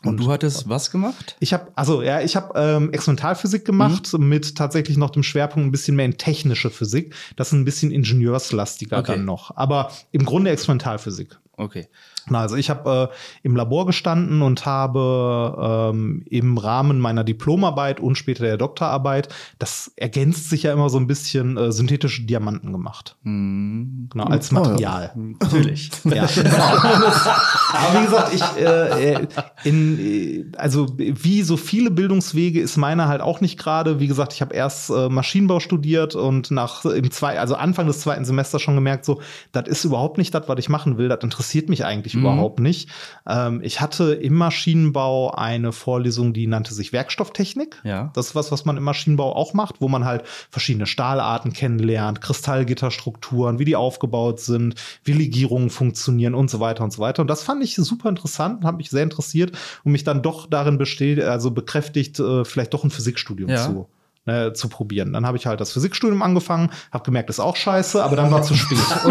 [0.03, 1.35] Und, du hattest was gemacht?
[1.39, 5.71] Ich habe also ja, ich habe ähm, Experimentalphysik gemacht mit tatsächlich noch dem Schwerpunkt ein
[5.71, 7.13] bisschen mehr in technische Physik.
[7.35, 9.11] Das ist ein bisschen ingenieurslastiger Okay.
[9.11, 11.37] dann noch, aber im Grunde Experimentalphysik.
[11.57, 11.89] Okay.
[12.29, 17.99] Na, also ich habe äh, im Labor gestanden und habe ähm, im Rahmen meiner Diplomarbeit
[17.99, 22.71] und später der Doktorarbeit, das ergänzt sich ja immer so ein bisschen, äh, synthetische Diamanten
[22.71, 23.15] gemacht.
[23.23, 24.09] Mhm.
[24.11, 24.61] Genau, als Oh, ja.
[24.61, 25.11] Material.
[25.39, 25.91] Natürlich.
[26.17, 26.51] Ja, genau.
[26.53, 29.27] Aber wie gesagt, ich äh, äh,
[29.63, 33.99] in äh, also wie so viele Bildungswege ist meiner halt auch nicht gerade.
[33.99, 37.99] Wie gesagt, ich habe erst äh, Maschinenbau studiert und nach im zwei, also Anfang des
[37.99, 41.09] zweiten Semesters schon gemerkt, so das ist überhaupt nicht das, was ich machen will.
[41.09, 42.23] Das interessiert mich eigentlich Mhm.
[42.23, 42.89] überhaupt nicht.
[43.27, 47.81] Ähm, ich hatte im Maschinenbau eine Vorlesung, die nannte sich Werkstofftechnik.
[47.83, 48.11] Ja.
[48.13, 52.21] Das ist was, was man im Maschinenbau auch macht, wo man halt verschiedene Stahlarten kennenlernt,
[52.21, 57.21] Kristallgitterstrukturen, wie die aufgebaut sind, wie Legierungen funktionieren und so weiter und so weiter.
[57.21, 59.51] Und das fand ich super interessant und hat mich sehr interessiert
[59.83, 63.57] und mich dann doch darin besteht, also bekräftigt, äh, vielleicht doch ein Physikstudium Ja.
[63.65, 63.87] zu.
[64.27, 65.13] Ne, zu probieren.
[65.13, 68.43] Dann habe ich halt das Physikstudium angefangen, habe gemerkt, ist auch scheiße, aber dann war
[68.43, 68.77] zu spät,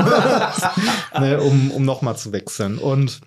[1.18, 2.78] ne, um, um nochmal zu wechseln.
[2.78, 3.20] Und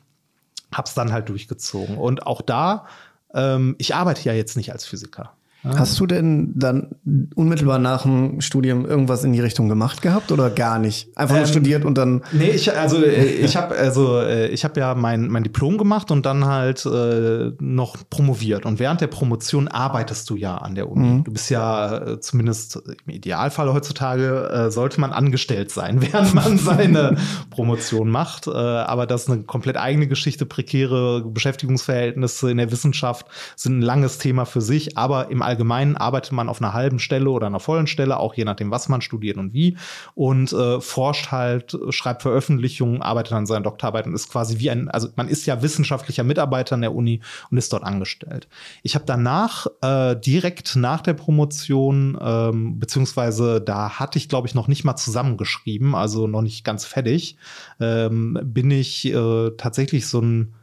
[0.73, 1.97] hab's dann halt durchgezogen.
[1.97, 2.85] Und auch da,
[3.33, 5.33] ähm, ich arbeite ja jetzt nicht als Physiker.
[5.63, 6.95] Hast du denn dann
[7.35, 11.09] unmittelbar nach dem Studium irgendwas in die Richtung gemacht gehabt oder gar nicht?
[11.17, 12.23] Einfach nur Ähm, studiert und dann.
[12.31, 16.11] Nee, ich also äh, ich habe also äh, ich habe ja mein mein Diplom gemacht
[16.11, 20.89] und dann halt äh, noch promoviert und während der Promotion arbeitest du ja an der
[20.89, 21.23] Uni.
[21.23, 26.57] Du bist ja äh, zumindest im Idealfall heutzutage äh, sollte man angestellt sein, während man
[26.57, 27.17] seine
[27.49, 33.79] Promotion macht, aber das ist eine komplett eigene Geschichte, prekäre Beschäftigungsverhältnisse in der Wissenschaft sind
[33.79, 37.47] ein langes Thema für sich, aber im Allgemeinen arbeitet man auf einer halben Stelle oder
[37.47, 39.77] einer vollen Stelle, auch je nachdem, was man studiert und wie
[40.13, 44.89] und äh, forscht halt, schreibt Veröffentlichungen, arbeitet an seiner Doktorarbeit und ist quasi wie ein,
[44.89, 48.47] also man ist ja wissenschaftlicher Mitarbeiter an der Uni und ist dort angestellt.
[48.83, 54.53] Ich habe danach äh, direkt nach der Promotion, ähm, beziehungsweise da hatte ich, glaube ich,
[54.53, 57.37] noch nicht mal zusammengeschrieben, also noch nicht ganz fertig,
[57.79, 60.53] ähm, bin ich äh, tatsächlich so ein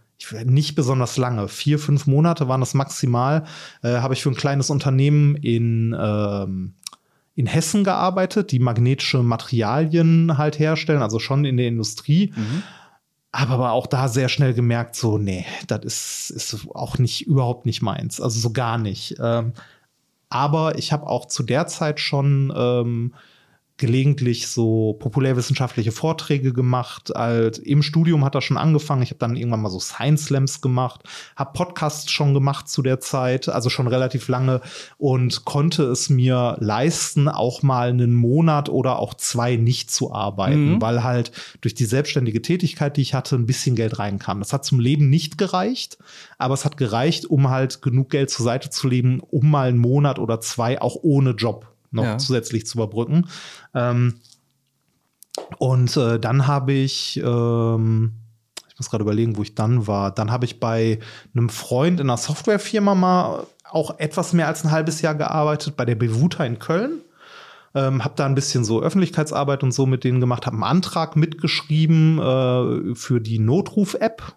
[0.45, 3.45] nicht besonders lange, vier, fünf Monate waren das maximal,
[3.83, 6.75] äh, habe ich für ein kleines Unternehmen in, ähm,
[7.35, 12.33] in Hessen gearbeitet, die magnetische Materialien halt herstellen, also schon in der Industrie.
[13.33, 17.67] Habe aber auch da sehr schnell gemerkt, so, nee, das ist, ist auch nicht, überhaupt
[17.67, 18.21] nicht meins.
[18.21, 19.17] Also so gar nicht.
[19.21, 19.53] Ähm,
[20.31, 23.15] aber ich habe auch zu der Zeit schon ähm,
[23.79, 27.13] gelegentlich so populärwissenschaftliche Vorträge gemacht.
[27.15, 29.03] Halt, Im Studium hat das schon angefangen.
[29.03, 31.03] Ich habe dann irgendwann mal so Science Slams gemacht,
[31.37, 34.63] habe Podcasts schon gemacht zu der Zeit, also schon relativ lange
[34.97, 40.75] und konnte es mir leisten, auch mal einen Monat oder auch zwei nicht zu arbeiten,
[40.75, 40.81] Mhm.
[40.81, 44.39] weil halt durch die selbstständige Tätigkeit, die ich hatte, ein bisschen Geld reinkam.
[44.39, 45.99] Das hat zum Leben nicht gereicht,
[46.39, 49.79] aber es hat gereicht, um halt genug Geld zur Seite zu legen, um mal einen
[49.79, 52.19] Monat oder zwei auch ohne Job noch Ja.
[52.19, 53.29] zusätzlich zu überbrücken.
[53.75, 54.21] Ähm,
[55.59, 58.13] und äh, dann habe ich, ähm,
[58.69, 60.11] ich muss gerade überlegen, wo ich dann war.
[60.11, 60.99] Dann habe ich bei
[61.35, 65.85] einem Freund in einer Softwarefirma mal auch etwas mehr als ein halbes Jahr gearbeitet, bei
[65.85, 67.01] der Bevuta in Köln.
[67.75, 71.15] Ähm, habe da ein bisschen so Öffentlichkeitsarbeit und so mit denen gemacht, habe einen Antrag
[71.15, 74.35] mitgeschrieben äh, für die Notruf-App.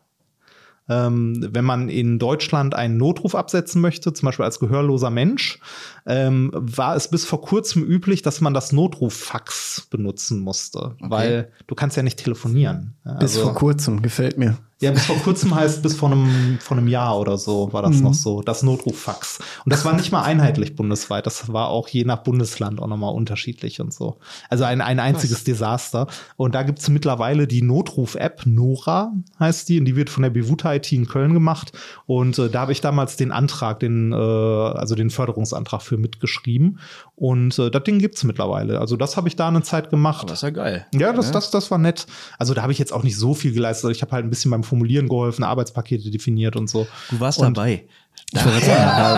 [0.90, 5.60] Ähm, wenn man in Deutschland einen Notruf absetzen möchte, zum Beispiel als gehörloser Mensch,
[6.06, 11.76] ähm, war es bis vor kurzem üblich, dass man das Notruffax benutzen musste, weil du
[11.76, 12.96] kannst ja nicht telefonieren.
[13.06, 14.58] Ja, Bis also- vor kurzem, gefällt mir.
[14.82, 17.98] Ja, bis vor kurzem heißt bis vor einem, vor einem Jahr oder so war das
[17.98, 18.04] Mhm.
[18.04, 19.40] noch so, das Notruffax.
[19.66, 23.14] Und das war nicht mal einheitlich bundesweit, das war auch je nach Bundesland auch nochmal
[23.14, 24.18] unterschiedlich und so.
[24.50, 26.08] Also ein, ein einziges Desaster.
[26.38, 30.74] Und da gibt's mittlerweile die Notruf-App, Nora heißt die, und die wird von der Bevuta
[30.76, 31.72] IT in Köln gemacht.
[32.06, 36.80] Und äh, da habe ich damals den Antrag, den, äh, also den Förderungsantrag für mitgeschrieben.
[37.16, 38.80] Und äh, das Ding gibt's mittlerweile.
[38.80, 40.24] Also das habe ich da eine Zeit gemacht.
[40.24, 40.86] Aber ist ja geil.
[40.94, 42.06] Ja, das, das, das war nett.
[42.38, 43.86] Also da habe ich jetzt auch nicht so viel geleistet.
[43.86, 46.88] Also Ich habe halt ein bisschen beim Formulieren geholfen, Arbeitspakete definiert und so.
[47.10, 47.86] Du warst Und- dabei.
[48.34, 48.46] Da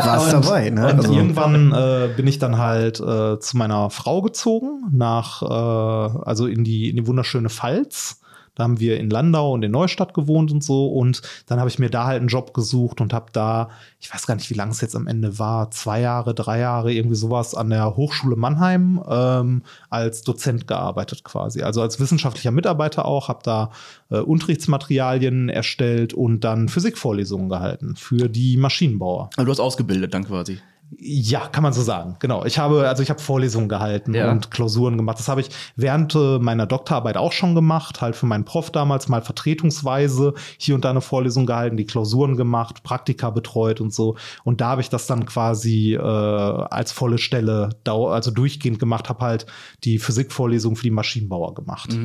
[0.06, 0.88] warst und, dabei, ne?
[0.94, 5.46] Und Also- irgendwann äh, bin ich dann halt äh, zu meiner Frau gezogen, nach, äh,
[6.26, 8.21] also in die, in die wunderschöne Pfalz.
[8.56, 10.88] Da haben wir in Landau und in Neustadt gewohnt und so.
[10.88, 14.28] Und dann habe ich mir da halt einen Job gesucht und habe da, ich weiß
[14.28, 17.56] gar nicht, wie lange es jetzt am Ende war, zwei Jahre, drei Jahre, irgendwie sowas
[17.56, 21.62] an der Hochschule Mannheim ähm, als Dozent gearbeitet quasi.
[21.62, 23.72] Also als wissenschaftlicher Mitarbeiter auch, habe da
[24.10, 29.30] äh, Unterrichtsmaterialien erstellt und dann Physikvorlesungen gehalten für die Maschinenbauer.
[29.36, 30.60] Aber du hast ausgebildet dann quasi.
[31.00, 32.18] Ja, kann man so sagen.
[32.20, 32.44] Genau.
[32.44, 34.30] Ich habe, also ich habe Vorlesungen gehalten Ja.
[34.30, 35.20] und Klausuren gemacht.
[35.20, 39.08] Das habe ich während äh, meiner Doktorarbeit auch schon gemacht, halt für meinen Prof damals
[39.08, 44.18] mal vertretungsweise hier und da eine Vorlesung gehalten, die Klausuren gemacht, Praktika betreut und so.
[44.44, 49.24] Und da habe ich das dann quasi äh, als volle Stelle, also durchgehend gemacht, habe
[49.24, 49.46] halt
[49.84, 51.98] die Physikvorlesung für die Maschinenbauer gemacht.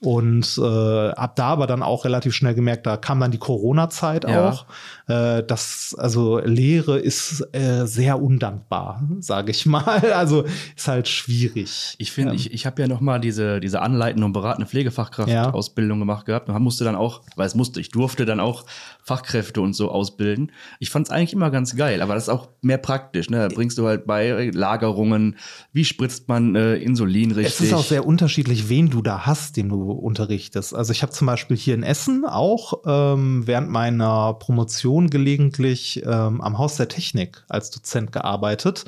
[0.00, 4.22] Und äh, hab da aber dann auch relativ schnell gemerkt, da kam dann die Corona-Zeit
[4.28, 4.50] Ja.
[4.50, 4.66] auch.
[5.08, 10.02] Äh, das, also Lehre ist äh, sehr undankbar, sage ich mal.
[10.18, 10.44] Also
[10.76, 11.94] ist halt schwierig.
[11.98, 16.26] Ich finde, ich, ich habe ja noch mal diese, diese anleitende und beratende Pflegefachkraft-Ausbildung gemacht
[16.26, 18.64] gehabt und musste dann auch, weil es musste, ich durfte dann auch
[19.02, 20.52] Fachkräfte und so ausbilden.
[20.80, 23.30] Ich fand es eigentlich immer ganz geil, aber das ist auch mehr praktisch.
[23.30, 23.48] Ne?
[23.48, 25.36] Da bringst du halt bei Lagerungen,
[25.72, 27.54] wie spritzt man äh, Insulin richtig.
[27.54, 30.74] Es ist auch sehr unterschiedlich, wen du da hast, den du unterrichtest.
[30.74, 36.40] Also ich habe zum Beispiel hier in Essen auch ähm, während meiner Promotion gelegentlich ähm,
[36.40, 38.84] am Haus der Technik als Dozent gearbeitet.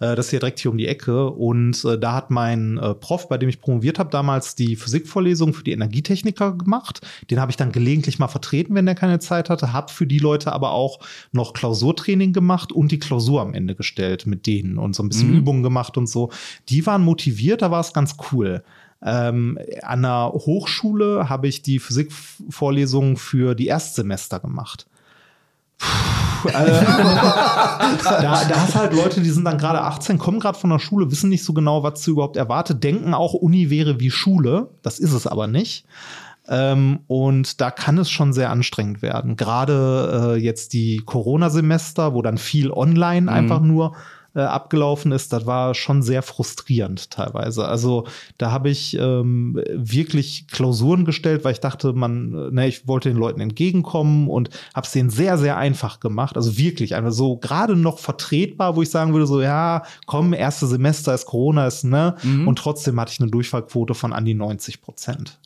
[0.00, 1.30] Äh, Das ist hier direkt hier um die Ecke.
[1.30, 5.54] Und äh, da hat mein äh, Prof, bei dem ich promoviert habe, damals die Physikvorlesung
[5.54, 7.00] für die Energietechniker gemacht.
[7.30, 9.72] Den habe ich dann gelegentlich mal vertreten, wenn der keine Zeit hatte.
[9.72, 11.00] Habe für die Leute aber auch
[11.32, 15.30] noch Klausurtraining gemacht und die Klausur am Ende gestellt mit denen und so ein bisschen
[15.30, 15.38] Mhm.
[15.38, 16.30] Übungen gemacht und so.
[16.68, 18.62] Die waren motiviert, da war es ganz cool.
[19.06, 24.86] Ähm, an der Hochschule habe ich die Physikvorlesung für die Erstsemester gemacht.
[26.46, 26.50] Äh,
[28.04, 31.10] da, da hast halt Leute, die sind dann gerade 18, kommen gerade von der Schule,
[31.10, 34.70] wissen nicht so genau, was sie überhaupt erwartet, denken auch, Uni wäre wie Schule.
[34.82, 35.86] Das ist es aber nicht.
[36.46, 39.36] Ähm, und da kann es schon sehr anstrengend werden.
[39.36, 43.94] Gerade äh, jetzt die Corona-Semester, wo dann viel online einfach nur
[44.34, 47.66] äh, abgelaufen ist, das war schon sehr frustrierend teilweise.
[47.66, 48.06] Also
[48.38, 53.18] da habe ich ähm, wirklich Klausuren gestellt, weil ich dachte, man, ne, ich wollte den
[53.18, 56.36] Leuten entgegenkommen und habe es denen sehr, sehr einfach gemacht.
[56.36, 60.66] Also wirklich einfach so gerade noch vertretbar, wo ich sagen würde, so ja, komm, erste
[60.66, 62.16] Semester ist Corona, ist ne,
[62.46, 65.38] und trotzdem hatte ich eine Durchfallquote von an die 90 Prozent.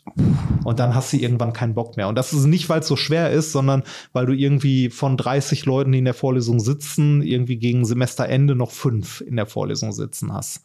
[0.65, 2.09] Und dann hast du irgendwann keinen Bock mehr.
[2.09, 5.67] Und das ist nicht, weil es so schwer ist, sondern weil du irgendwie von 30
[5.67, 10.33] Leuten, die in der Vorlesung sitzen, irgendwie gegen Semesterende noch fünf in der Vorlesung sitzen
[10.33, 10.63] hast.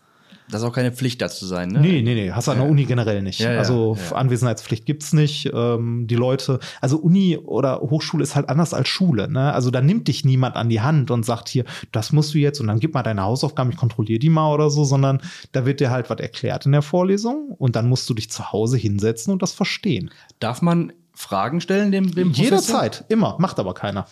[0.49, 1.69] das ist auch keine Pflicht, da zu sein.
[1.69, 1.79] Ne?
[1.79, 3.39] Nee, nee, nee, hast du an der Uni generell nicht.
[3.39, 4.15] Ja, ja, also ja.
[4.15, 5.49] Anwesenheitspflicht gibt's nicht.
[5.53, 9.31] Ähm, die Leute, also Uni oder Hochschule ist halt anders als Schule.
[9.31, 9.53] Ne?
[9.53, 12.59] Also da nimmt dich niemand an die Hand und sagt hier, das musst du jetzt
[12.59, 15.21] und dann gib mal deine Hausaufgaben, ich kontrolliere die mal oder so, sondern
[15.53, 18.51] da wird dir halt was erklärt in der Vorlesung und dann musst du dich zu
[18.51, 20.11] Hause hinsetzen und das verstehen.
[20.39, 22.31] Darf man Fragen stellen dem, dem?
[22.31, 24.07] Jederzeit, immer, macht aber keiner.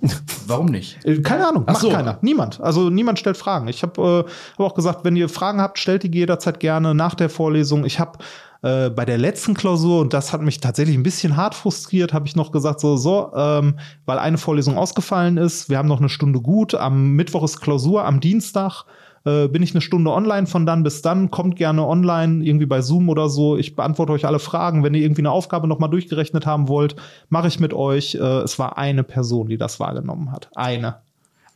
[0.46, 1.04] Warum nicht?
[1.04, 1.90] Äh, Keine Ahnung, Ach macht so.
[1.90, 2.18] keiner.
[2.22, 2.60] Niemand.
[2.60, 3.68] Also niemand stellt Fragen.
[3.68, 7.14] Ich habe äh, hab auch gesagt, wenn ihr Fragen habt, stellt die jederzeit gerne nach
[7.14, 7.84] der Vorlesung.
[7.84, 8.18] Ich habe
[8.62, 12.26] äh, bei der letzten Klausur, und das hat mich tatsächlich ein bisschen hart frustriert, habe
[12.26, 16.08] ich noch gesagt, so, so, ähm, weil eine Vorlesung ausgefallen ist, wir haben noch eine
[16.08, 18.84] Stunde gut, am Mittwoch ist Klausur, am Dienstag
[19.26, 21.30] äh, bin ich eine Stunde online von dann bis dann.
[21.30, 23.56] Kommt gerne online, irgendwie bei Zoom oder so.
[23.56, 24.84] Ich beantworte euch alle Fragen.
[24.84, 26.96] Wenn ihr irgendwie eine Aufgabe noch mal durchgerechnet haben wollt,
[27.28, 28.14] mache ich mit euch.
[28.14, 30.48] Äh, es war eine Person, die das wahrgenommen hat.
[30.54, 30.98] Eine.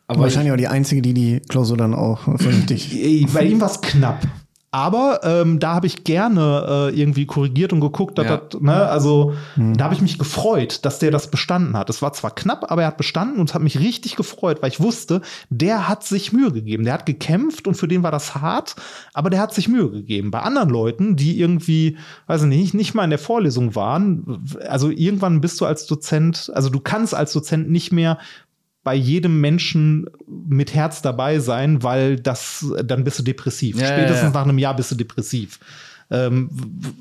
[0.08, 2.92] Aber Wahrscheinlich auch die einzige, die die Klausur dann auch vernünftig.
[2.92, 4.20] Äh, Bei ihm war es knapp.
[4.72, 8.36] Aber ähm, da habe ich gerne äh, irgendwie korrigiert und geguckt, dass Ja.
[8.36, 11.90] das, ne, also da habe ich mich gefreut, dass der das bestanden hat.
[11.90, 14.70] Es war zwar knapp, aber er hat bestanden und es hat mich richtig gefreut, weil
[14.70, 16.84] ich wusste, der hat sich Mühe gegeben.
[16.84, 18.76] Der hat gekämpft und für den war das hart,
[19.12, 20.30] aber der hat sich Mühe gegeben.
[20.30, 21.96] Bei anderen Leuten, die irgendwie,
[22.28, 26.50] weiß ich nicht, nicht mal in der Vorlesung waren, also irgendwann bist du als Dozent,
[26.54, 28.18] also du kannst als Dozent nicht mehr
[28.82, 33.76] bei jedem Menschen mit Herz dabei sein, weil das, dann bist du depressiv.
[33.76, 34.40] Ja, ja, Spätestens ja.
[34.40, 35.58] nach einem Jahr bist du depressiv.
[36.12, 36.50] Ähm,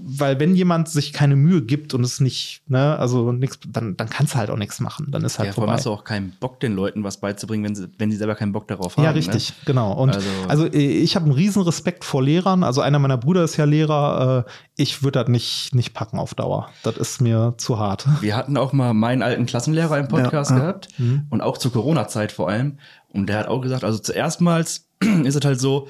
[0.03, 4.07] weil wenn jemand sich keine Mühe gibt und es nicht, ne, also nichts, dann, dann
[4.07, 5.07] kannst du halt auch nichts machen.
[5.09, 5.77] Dann ist halt ja, vor allem vorbei.
[5.77, 8.51] hast du auch keinen Bock, den Leuten was beizubringen, wenn sie, wenn sie selber keinen
[8.51, 9.03] Bock darauf haben.
[9.03, 9.93] Ja, richtig, genau.
[9.93, 12.63] Und Also- also, äh, ich habe einen riesen Respekt vor Lehrern.
[12.63, 14.45] Also einer meiner Brüder ist ja Lehrer.
[14.47, 16.69] Äh, ich würde das nicht, nicht packen auf Dauer.
[16.83, 18.05] Das ist mir zu hart.
[18.05, 18.17] Ne?
[18.21, 20.61] Wir hatten auch mal meinen alten Klassenlehrer im Podcast Ja, ja.
[20.63, 20.89] gehabt
[21.31, 22.77] und auch zur Corona-Zeit vor allem.
[23.11, 24.87] Und der hat auch gesagt, also zuerstmals
[25.23, 25.87] ist es halt so,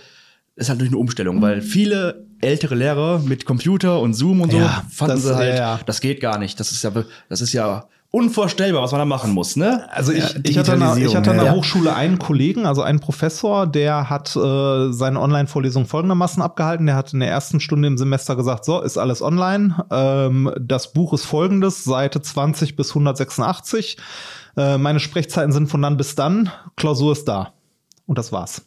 [0.60, 4.58] ist halt durch eine Umstellung, weil viele ältere Lehrer mit Computer und Zoom und so
[4.60, 6.60] Ja, fanden das- sie halt, ja, das geht gar nicht.
[6.60, 6.92] Das ist ja,
[7.30, 9.88] das ist ja unvorstellbar, was man da machen muss, ne?
[9.92, 11.52] Also ich, ich hatte an der, ja.
[11.54, 16.88] Hochschule einen Kollegen, also einen Professor, der hat äh, seine Online-Vorlesung folgendermaßen abgehalten.
[16.88, 19.86] Der hat in der ersten Stunde im Semester gesagt, so, ist alles online.
[19.92, 23.98] Ähm, das Buch ist folgendes, Seite 20 bis 186.
[24.58, 26.50] Äh, meine Sprechzeiten sind von dann bis dann.
[26.78, 27.54] Klausur ist da.
[28.08, 28.64] Und das war's.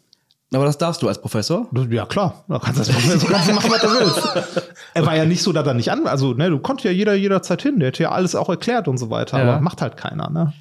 [0.52, 1.66] Aber das darfst du als Professor.
[1.90, 2.44] Ja, klar.
[2.48, 4.72] Da kannst du, das, kannst du machen, was du willst.
[4.94, 7.14] Er war ja nicht so, dass er nicht an, also, ne, du konntest ja jeder
[7.14, 7.78] jederzeit hin.
[7.78, 9.38] Der hätte ja alles auch erklärt und so weiter.
[9.38, 9.50] Ja.
[9.50, 10.52] Aber macht halt keiner, ne?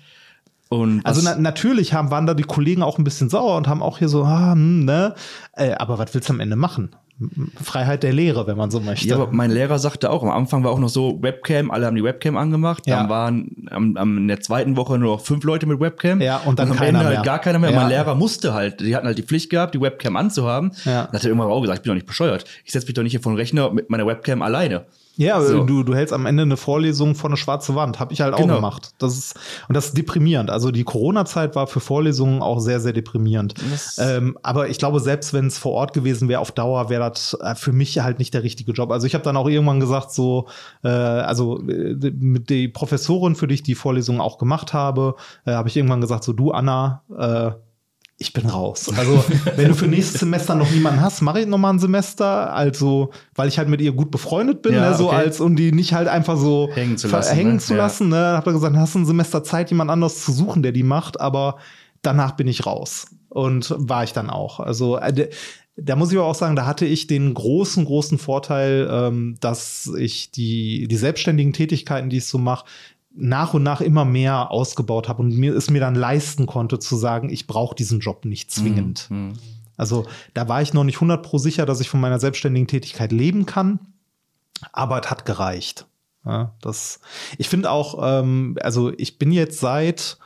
[0.69, 3.84] Und Also na, natürlich haben, waren da die Kollegen auch ein bisschen sauer und haben
[3.84, 5.15] auch hier so, ah, hm, ne?
[5.54, 6.95] Äh, aber was willst du am Ende machen?
[7.62, 9.07] Freiheit der Lehre, wenn man so möchte.
[9.07, 11.95] Ja, aber mein Lehrer sagte auch, am Anfang war auch noch so Webcam, alle haben
[11.95, 12.88] die Webcam angemacht.
[12.88, 12.97] Ja.
[12.97, 16.21] Dann waren am, am, in der zweiten Woche nur noch fünf Leute mit Webcam.
[16.21, 17.17] Ja, und dann am keiner Ende mehr.
[17.17, 17.71] halt gar keiner mehr.
[17.71, 17.79] Ja.
[17.79, 20.71] Mein Lehrer musste halt, die hatten halt die Pflicht gehabt, die Webcam anzuhaben.
[20.86, 21.03] Ja.
[21.03, 22.45] Dann hat er irgendwann auch gesagt, ich bin doch nicht bescheuert.
[22.65, 24.86] Ich setze mich doch nicht hier vor den Rechner mit meiner Webcam alleine.
[25.17, 25.63] Ja, So.
[25.65, 28.00] du, du hältst am Ende eine Vorlesung vor eine schwarze Wand.
[28.00, 28.56] Habe ich halt auch Genau.
[28.56, 28.91] gemacht.
[28.97, 29.36] Das ist,
[29.67, 30.50] und das ist deprimierend.
[30.50, 33.54] Also die Corona-Zeit war für Vorlesungen auch sehr, sehr deprimierend.
[33.97, 37.38] Ähm, aber ich glaube, selbst wenn es vor Ort gewesen wäre, auf Dauer wäre das
[37.41, 38.89] äh, für mich halt nicht der richtige Job.
[38.91, 40.47] Also ich habe dann auch irgendwann gesagt, so,
[40.84, 45.52] äh, also äh, mit die Professorin, für die ich die Vorlesung auch gemacht habe, äh,
[45.52, 47.52] habe ich irgendwann gesagt, so du Anna, äh,
[48.21, 48.89] ich bin raus.
[48.95, 49.23] Also,
[49.55, 52.53] wenn du für nächstes Semester noch niemanden hast, mache ich noch mal ein Semester.
[52.53, 55.15] Also, weil ich halt mit ihr gut befreundet bin, Ja, ne, so okay.
[55.17, 57.60] als um die nicht halt einfach so Hängen zu lassen, Hängen ne?
[57.60, 57.77] zu Ja.
[57.79, 58.10] lassen.
[58.10, 58.34] Ne?
[58.38, 61.19] Hab dann gesagt, hast du ein Semester Zeit, jemand anderes zu suchen, der die macht,
[61.19, 61.57] aber
[62.01, 63.07] danach bin ich raus.
[63.29, 64.60] Und war ich dann auch.
[64.60, 65.29] Also, äh,
[65.77, 69.89] da muss ich aber auch sagen, da hatte ich den großen, großen Vorteil, ähm, dass
[69.97, 72.65] ich die, die selbstständigen Tätigkeiten, die ich so mache,
[73.13, 76.95] nach und nach immer mehr ausgebaut habe und mir es mir dann leisten konnte zu
[76.95, 79.08] sagen, ich brauche diesen Job nicht zwingend.
[79.10, 79.34] Mhm.
[79.78, 83.12] Also da war ich noch nicht 100 pro sicher, dass ich von meiner selbstständigen Tätigkeit
[83.12, 83.80] leben kann,
[84.71, 85.88] aber es hat gereicht.
[86.26, 87.00] Ja, das,
[87.38, 90.19] ich finde auch, ähm, also ich bin jetzt seit,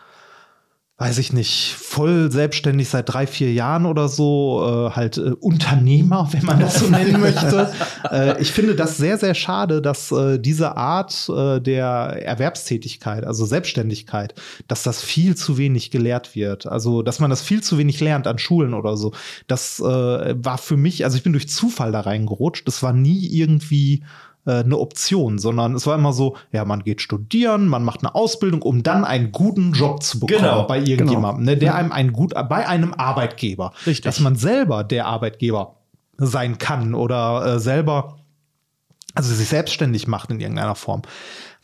[0.98, 6.30] weiß ich nicht, voll selbstständig seit drei, vier Jahren oder so, äh, halt äh, Unternehmer,
[6.32, 7.70] wenn man das so nennen möchte.
[8.10, 11.86] äh, ich finde das sehr, sehr schade, dass äh, diese Art äh, der
[12.24, 14.36] Erwerbstätigkeit, also Selbstständigkeit,
[14.70, 16.66] dass das viel zu wenig gelehrt wird.
[16.66, 19.12] Also, dass man das viel zu wenig lernt an Schulen oder so.
[19.48, 22.66] Das äh, war für mich, also ich bin durch Zufall da reingerutscht.
[22.70, 24.02] Das war nie irgendwie
[24.46, 28.62] eine Option, sondern es war immer so, ja, man geht studieren, man macht eine Ausbildung,
[28.62, 30.64] um dann einen guten Job zu bekommen Genau.
[30.68, 34.06] bei irgendjemandem, ne, der einem einen gut bei einem Arbeitgeber, Richtig.
[34.06, 35.76] dass man selber der Arbeitgeber
[36.18, 38.18] sein kann oder äh, selber
[39.16, 41.02] also sich selbstständig macht in irgendeiner Form,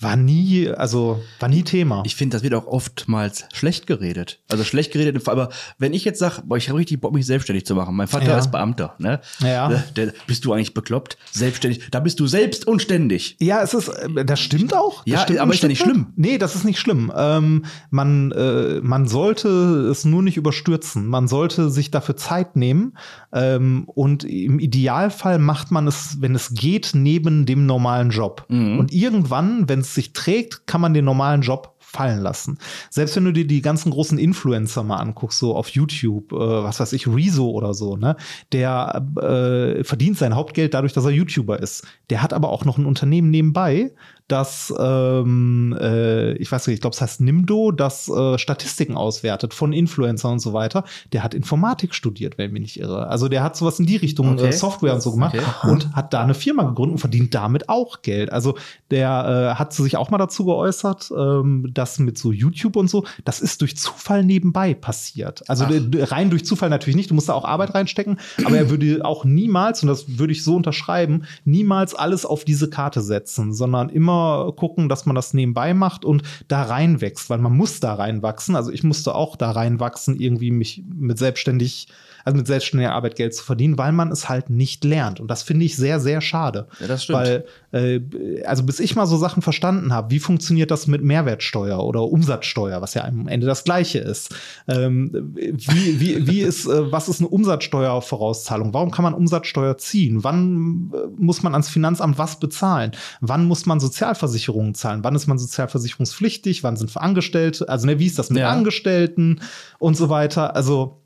[0.02, 2.04] war nie, also war nie Thema.
[2.06, 4.40] Ich finde, das wird auch oftmals schlecht geredet.
[4.50, 7.66] Also schlecht geredet, aber wenn ich jetzt sage, boah, ich habe richtig Bock, mich selbstständig
[7.66, 7.96] zu machen.
[7.96, 8.38] Mein Vater Ja.
[8.38, 9.22] ist Beamter, ne?
[9.40, 9.70] Ja.
[9.70, 9.84] Ne?
[9.96, 11.18] Der, bist du eigentlich bekloppt?
[11.32, 11.82] Selbstständig.
[11.92, 13.38] Da bist du selbst und ständig.
[13.40, 15.04] Ja, es ist, äh, das stimmt auch.
[15.06, 16.08] Das Ja, stimmt aber ist ja nicht schlimm.
[16.16, 17.12] Nee, das ist nicht schlimm.
[17.16, 19.48] Ähm, man, äh, man sollte
[19.92, 21.08] es nur nicht überstürzen.
[21.08, 22.98] Man sollte sich dafür Zeit nehmen.
[23.34, 28.46] Ähm, und im Idealfall macht man es, wenn es geht, neben dem normalen Job.
[28.50, 28.80] Mhm.
[28.80, 32.58] Und irgendwann, wenn es sich trägt, kann man den normalen Job fallen lassen.
[32.90, 36.80] Selbst wenn du dir die ganzen großen Influencer mal anguckst, so auf YouTube, äh, was
[36.80, 38.16] weiß ich, Rezo oder so, ne,
[38.54, 41.86] der äh, verdient sein Hauptgeld dadurch, dass er YouTuber ist.
[42.10, 43.94] Der hat aber auch noch ein Unternehmen nebenbei,
[44.28, 49.54] das, ähm, äh, ich weiß nicht, ich glaube, es heißt Nimdo, das äh, Statistiken auswertet
[49.54, 50.84] von Influencern und so weiter.
[51.12, 53.08] Der hat Informatik studiert, wenn ich mich nicht irre.
[53.08, 54.48] Also der hat sowas in die Richtung Okay.
[54.48, 55.72] äh, Software und so gemacht Okay.
[55.72, 58.32] und hat da eine Firma gegründet und verdient damit auch Geld.
[58.32, 58.58] Also
[58.90, 63.06] der äh, hat sich auch mal dazu geäußert, ähm, dass mit so YouTube und so,
[63.26, 65.44] das ist durch Zufall nebenbei passiert.
[65.50, 66.12] Also Ach.
[66.12, 69.26] rein durch Zufall natürlich nicht, du musst da auch Arbeit reinstecken, aber er würde auch
[69.26, 74.11] niemals, und das würde ich so unterschreiben, niemals alles auf diese Karte setzen, sondern immer
[74.56, 78.56] gucken, dass man das nebenbei macht und da reinwächst, weil man muss da reinwachsen.
[78.56, 81.88] Also ich musste auch da reinwachsen, irgendwie mich mit selbstständig,
[82.26, 85.20] also mit selbstständiger Arbeit Geld zu verdienen, weil man es halt nicht lernt.
[85.20, 86.68] Und das finde ich sehr, sehr schade.
[86.80, 87.20] Ja, das stimmt.
[87.20, 91.84] Weil, äh, also bis ich mal so Sachen verstanden habe, wie funktioniert das mit Mehrwertsteuer
[91.84, 94.34] oder Umsatzsteuer, was ja am Ende das Gleiche ist.
[94.68, 98.74] Ähm, wie, wie, wie ist, äh, was ist eine Umsatzsteuervorauszahlung?
[98.74, 100.24] Warum kann man Umsatzsteuer ziehen?
[100.24, 102.92] Wann äh, muss man ans Finanzamt was bezahlen?
[103.22, 105.04] Wann muss man Sozialversicherungen zahlen?
[105.04, 106.64] Wann ist man sozialversicherungspflichtig?
[106.64, 107.68] Wann sind Angestellte?
[107.70, 108.50] Also, ne, wie ist das mit Ja.
[108.50, 109.42] Angestellten
[109.80, 110.56] und so weiter?
[110.56, 111.01] Also,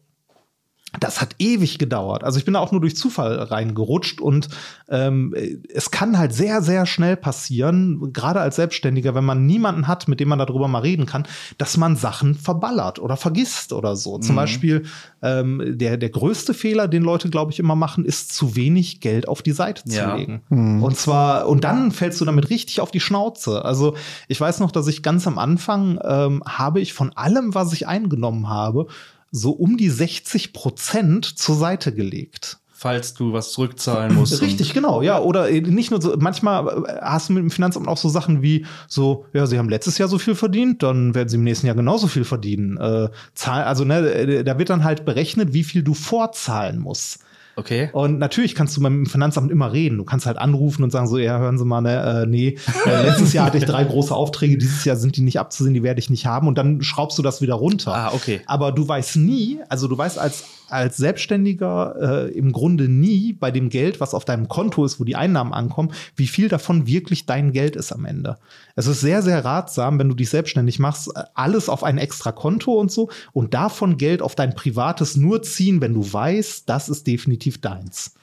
[1.00, 2.24] das hat ewig gedauert.
[2.24, 4.50] Also ich bin da auch nur durch Zufall reingerutscht und
[4.90, 5.34] ähm,
[5.74, 10.20] es kann halt sehr, sehr schnell passieren, gerade als Selbstständiger, wenn man niemanden hat, mit
[10.20, 11.26] dem man darüber mal reden kann,
[11.58, 14.18] dass man Sachen verballert oder vergisst oder so.
[14.20, 14.84] Zum Beispiel
[15.22, 19.28] ähm, der, der größte Fehler, den Leute, glaube ich, immer machen, ist zu wenig Geld
[19.28, 20.12] auf die Seite Ja.
[20.12, 20.42] zu legen.
[20.84, 23.66] Und zwar, und dann fällst du damit richtig auf die Schnauze.
[23.66, 23.96] Also
[24.28, 27.88] ich weiß noch, dass ich ganz am Anfang ähm, habe ich von allem, was ich
[27.88, 28.88] eingenommen habe,
[29.36, 32.58] so um die 60 Prozent zur Seite gelegt.
[32.78, 34.42] Falls du was zurückzahlen musst.
[34.42, 35.20] Richtig, genau, ja.
[35.20, 38.66] Oder nicht nur so, manchmal äh, hast du mit dem Finanzamt auch so Sachen wie
[38.88, 41.76] so, ja, sie haben letztes Jahr so viel verdient, dann werden sie im nächsten Jahr
[41.76, 42.78] genauso viel verdienen.
[42.78, 47.20] Äh, zahl, also, ne, äh, da wird dann halt berechnet, wie viel du vorzahlen musst.
[47.56, 47.90] Okay.
[47.94, 49.98] Und natürlich kannst du beim Finanzamt immer reden.
[49.98, 53.04] Du kannst halt anrufen und sagen so, ja, hören Sie mal, ne, äh, nee, äh,
[53.04, 56.00] letztes Jahr hatte ich drei große Aufträge, dieses Jahr sind die nicht abzusehen, die werde
[56.00, 56.48] ich nicht haben.
[56.48, 57.94] Und dann schraubst du das wieder runter.
[57.94, 58.42] Ah, okay.
[58.46, 61.96] Aber du weißt nie, also du weißt als, als Selbstständiger
[62.28, 65.54] äh, im Grunde nie bei dem Geld, was auf deinem Konto ist, wo die Einnahmen
[65.54, 68.38] ankommen, wie viel davon wirklich dein Geld ist am Ende.
[68.76, 72.74] Es ist sehr, sehr ratsam, wenn du dich selbstständig machst, alles auf ein extra Konto
[72.74, 77.08] und so und davon Geld auf dein privates nur ziehen, wenn du weißt, das ist
[77.08, 78.14] definitiv deins.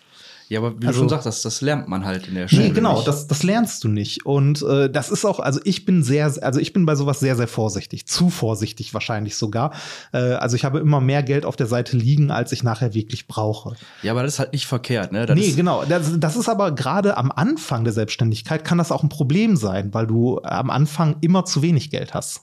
[0.49, 2.63] Ja, aber wie Also- du schon sagst, das, das lernt man halt in der Schule.
[2.63, 3.09] Nee, genau, nicht.
[3.09, 4.27] das, das lernst du nicht.
[4.27, 7.37] Und äh, das ist auch, also ich bin sehr, also ich bin bei sowas sehr,
[7.37, 8.07] sehr vorsichtig.
[8.07, 9.73] Zu vorsichtig wahrscheinlich sogar.
[10.13, 13.27] Äh, also ich habe immer mehr Geld auf der Seite liegen, als ich nachher wirklich
[13.29, 13.77] brauche.
[14.03, 15.27] ja, aber das ist halt nicht verkehrt, ne?
[15.27, 15.85] Das nee, genau.
[15.85, 19.95] Das, das ist aber gerade am Anfang der Selbstständigkeit kann das auch ein Problem sein,
[19.95, 22.43] weil du am Anfang immer zu wenig Geld hast.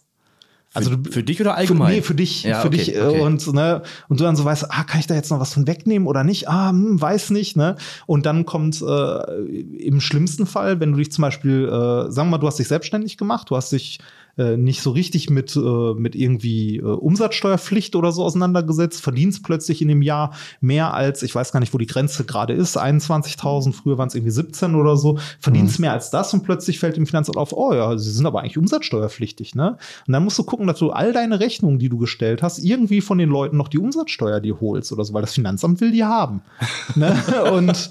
[0.73, 1.87] Also für, für dich oder allgemein?
[1.87, 3.21] Für, nee, für dich, Ja, für okay, dich äh, okay.
[3.21, 5.65] und ne und du dann so weißt, ah, kann ich da jetzt noch was von
[5.65, 6.47] wegnehmen oder nicht?
[6.47, 7.75] Ah, hm, weiß nicht, ne?
[8.05, 9.33] Und dann kommt äh,
[9.79, 12.67] im schlimmsten Fall, wenn du dich zum Beispiel, äh, sagen wir mal, du hast dich
[12.67, 13.99] selbstständig gemacht, du hast dich
[14.39, 19.81] äh, nicht so richtig mit äh, mit irgendwie äh, Umsatzsteuerpflicht oder so auseinandergesetzt, verdienst plötzlich
[19.81, 23.73] in dem Jahr mehr als, ich weiß gar nicht, wo die Grenze gerade ist, 21.000,
[23.73, 27.05] früher waren es irgendwie 17 oder so, verdienst mehr als das und plötzlich fällt dem
[27.05, 29.77] Finanzamt auf, oh ja, sie sind aber eigentlich umsatzsteuerpflichtig, ne?
[30.07, 33.01] Und dann musst du gucken, dass du all deine Rechnungen, die du gestellt hast, irgendwie
[33.01, 36.05] von den Leuten noch die Umsatzsteuer dir holst oder so, weil das Finanzamt will die
[36.05, 36.41] haben.
[36.95, 37.21] ne?
[37.51, 37.89] Und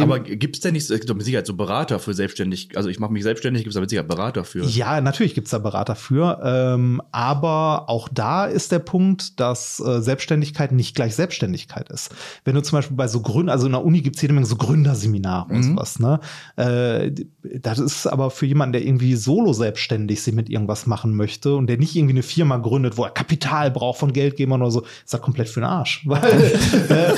[0.00, 2.88] aber gibt's denn nicht, so- es gibt doch mit Sicherheit so Berater für selbstständig, also
[2.88, 4.64] ich mache mich selbstständig, gibt's da mit Sicherheit Berater für.
[4.64, 6.40] Ja, natürlich gibt's da Berater für.
[6.44, 12.14] Ähm, aber auch da ist der Punkt, dass äh, Selbstständigkeit nicht gleich Selbstständigkeit ist.
[12.44, 14.56] Wenn du zum Beispiel bei so Gründen, also in der Uni gibt's jede Menge so
[14.56, 16.20] Gründerseminare und sowas, ne?
[16.56, 17.12] Äh,
[17.60, 21.66] das ist aber für jemanden, der irgendwie solo selbstständig sich mit irgendwas machen möchte und
[21.68, 25.12] der nicht irgendwie eine Firma gründet, wo er Kapital braucht von Geldgebern oder so, ist
[25.14, 26.02] das komplett für den Arsch.
[26.06, 27.12] Weil, äh,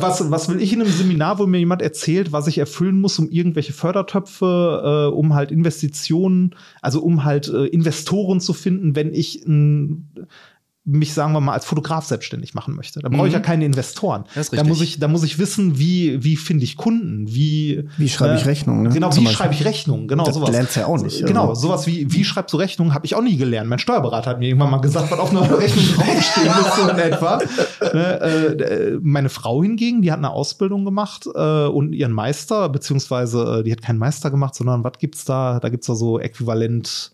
[0.00, 3.18] was, was will ich in einem Seminar, wo mir jemand erzählt, was ich erfüllen muss,
[3.18, 9.12] um irgendwelche Fördertöpfe, äh, um halt Investitionen, also um halt äh, Investoren zu finden, wenn
[9.12, 10.08] ich ein
[10.86, 13.00] mich, sagen wir mal, als Fotograf selbstständig machen möchte.
[13.00, 14.24] Da brauche ich ja keine Investoren.
[14.34, 17.88] Das ist da muss ich, da muss ich wissen, wie, wie finde ich Kunden, wie,
[17.96, 18.88] Wie schreibe ich Rechnungen, ne?
[18.90, 20.50] Genau, Zum wie schreibe ich Rechnungen, genau Das sowas.
[20.50, 21.68] lernst du ja auch nicht, Genau, also.
[21.68, 23.70] sowas wie, wie schreibst du Rechnungen, habe ich auch nie gelernt.
[23.70, 26.98] Mein Steuerberater hat mir irgendwann mal gesagt, was auf einer Rechnung draufstehen muss, so in
[26.98, 27.38] etwa.
[27.80, 33.60] Ne, äh, meine Frau hingegen, die hat eine Ausbildung gemacht äh, und ihren Meister, beziehungsweise
[33.60, 35.60] äh, die hat keinen Meister gemacht, sondern was gibt's da?
[35.60, 37.12] Da gibt's da so äquivalent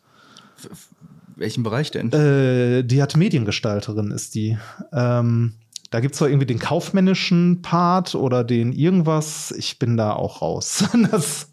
[1.41, 2.13] Welchen Bereich denn?
[2.13, 4.59] äh, die hat Mediengestalterin, ist die.
[4.93, 5.55] Ähm,
[5.91, 9.51] da gibt's zwar irgendwie den kaufmännischen Part oder den irgendwas.
[9.51, 10.85] Ich bin da auch raus.
[11.11, 11.50] das,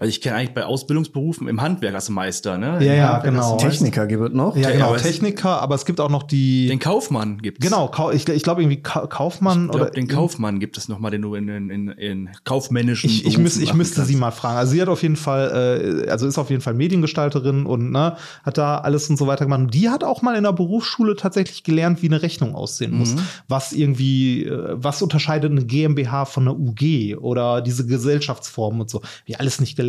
[0.00, 2.78] Also ich kenne eigentlich bei Ausbildungsberufen im Handwerk als Meister, ne?
[2.80, 3.56] Ja, Im ja, Handwerk genau.
[3.56, 4.56] Techniker gibt es noch.
[4.56, 6.68] ja, genau, aber Techniker, aber es gibt auch noch die.
[6.68, 7.60] Den Kaufmann gibt's.
[7.60, 11.00] genau, ich, ich glaube irgendwie Ka Kaufmann Ich glaub, oder den Kaufmann gibt es noch
[11.00, 14.08] mal, den du in, in, in, in kaufmännischen Ich, ich, Berufen müß, ich müsste kannst.
[14.08, 14.58] sie mal fragen.
[14.58, 18.16] Also sie hat auf jeden Fall, äh, also ist auf jeden Fall Mediengestalterin und ne,
[18.44, 19.62] hat da alles und so weiter gemacht.
[19.62, 23.16] Und die hat auch mal in der Berufsschule tatsächlich gelernt, wie eine Rechnung aussehen muss.
[23.16, 23.22] Mhm.
[23.48, 29.02] Was irgendwie, äh, was unterscheidet eine GmbH von einer UG oder diese Gesellschaftsformen und so.
[29.24, 29.87] Wie alles nicht gelernt.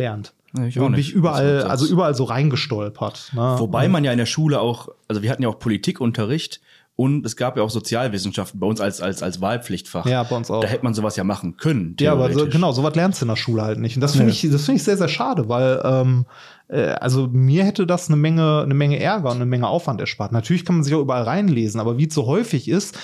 [0.56, 1.10] Ja, ich auch und bin nicht.
[1.10, 3.32] ich überall, also überall so reingestolpert.
[3.34, 3.54] Ne?
[3.58, 6.60] Wobei man ja in der Schule auch, also wir hatten ja auch Politikunterricht
[6.96, 10.04] und es gab ja auch Sozialwissenschaften bei uns als, als, als Wahlpflichtfach.
[10.06, 10.60] Ja, bei uns auch.
[10.60, 11.96] Da hätte man sowas ja machen können.
[12.00, 13.96] Ja, aber so, genau, sowas lernst du in der Schule halt nicht.
[13.96, 16.26] Und das finde ich, das finde ich sehr, sehr schade, weil ähm,
[16.68, 20.32] äh, also mir hätte das eine Menge, eine Menge Ärger und eine Menge Aufwand erspart.
[20.32, 22.98] Natürlich kann man sich auch überall reinlesen, aber wie es so häufig ist,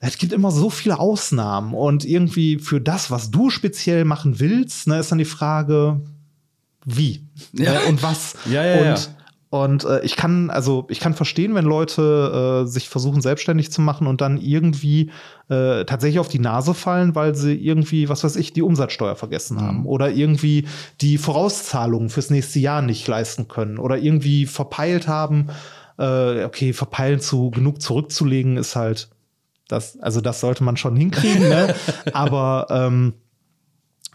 [0.00, 4.86] es gibt immer so viele Ausnahmen und irgendwie für das, was du speziell machen willst,
[4.86, 6.00] ne, ist dann die Frage,
[6.84, 7.82] wie Ja.
[7.82, 8.36] äh, und was.
[8.50, 9.10] Ja, ja, und
[9.50, 13.80] und äh, ich kann, also ich kann verstehen, wenn Leute äh, sich versuchen, selbstständig zu
[13.80, 15.10] machen und dann irgendwie
[15.48, 19.56] äh, tatsächlich auf die Nase fallen, weil sie irgendwie, was weiß ich, die Umsatzsteuer vergessen
[19.56, 19.60] Mhm.
[19.62, 20.66] haben oder irgendwie
[21.00, 25.46] die Vorauszahlungen fürs nächste Jahr nicht leisten können oder irgendwie verpeilt haben,
[25.98, 29.08] äh, okay, verpeilen zu genug zurückzulegen ist halt
[29.68, 31.74] das, also das sollte man schon hinkriegen, ne?
[32.12, 33.14] Aber ähm,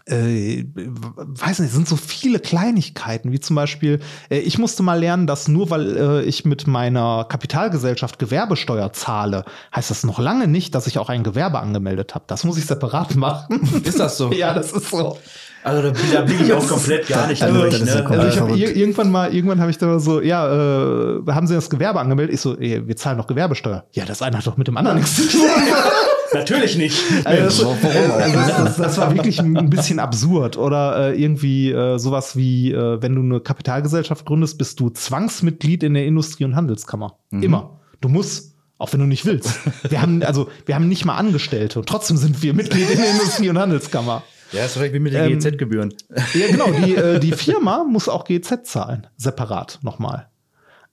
[0.06, 4.98] äh, weiß nicht, es sind so viele Kleinigkeiten, wie zum Beispiel, äh, ich musste mal
[4.98, 9.44] lernen, dass nur weil äh, ich mit meiner Kapitalgesellschaft Gewerbesteuer zahle,
[9.74, 12.24] heißt das noch lange nicht, dass ich auch ein Gewerbe angemeldet habe.
[12.26, 13.82] Das muss ich separat machen.
[13.82, 14.30] Ist das so?
[14.34, 15.18] ja, das ist so.
[15.64, 17.82] Also da, da bin ich auch komplett gar nicht Also, durch.
[17.82, 18.06] Ne?
[18.06, 21.70] Also ich ir irgendwann mal, irgendwann habe ich dann so, ja, äh, haben Sie das
[21.70, 22.34] Gewerbe angemeldet?
[22.34, 23.86] Ich so, ey, wir zahlen doch Gewerbesteuer.
[23.92, 25.48] Ja, das eine hat doch mit dem anderen nichts zu tun.
[26.34, 27.00] Natürlich nicht.
[27.24, 30.58] Also, also das, das war wirklich ein bisschen absurd.
[30.58, 35.82] Oder äh, irgendwie äh, sowas wie, äh, wenn du eine Kapitalgesellschaft gründest, bist du Zwangsmitglied
[35.82, 37.18] in der Industrie- und Handelskammer.
[37.30, 37.78] Immer.
[38.00, 38.52] Du musst.
[38.76, 39.60] Auch wenn du nicht willst.
[39.88, 43.10] Wir haben, also, wir haben nicht mal Angestellte und trotzdem sind wir Mitglied in der
[43.12, 44.24] Industrie- und Handelskammer.
[44.54, 45.92] Ja, ist wahrscheinlich wie mit den Ähm, GEZ-Gebühren.
[46.34, 46.70] Ja, genau.
[46.70, 49.06] Die, äh, die Firma muss auch GZ zahlen.
[49.16, 50.28] Separat nochmal.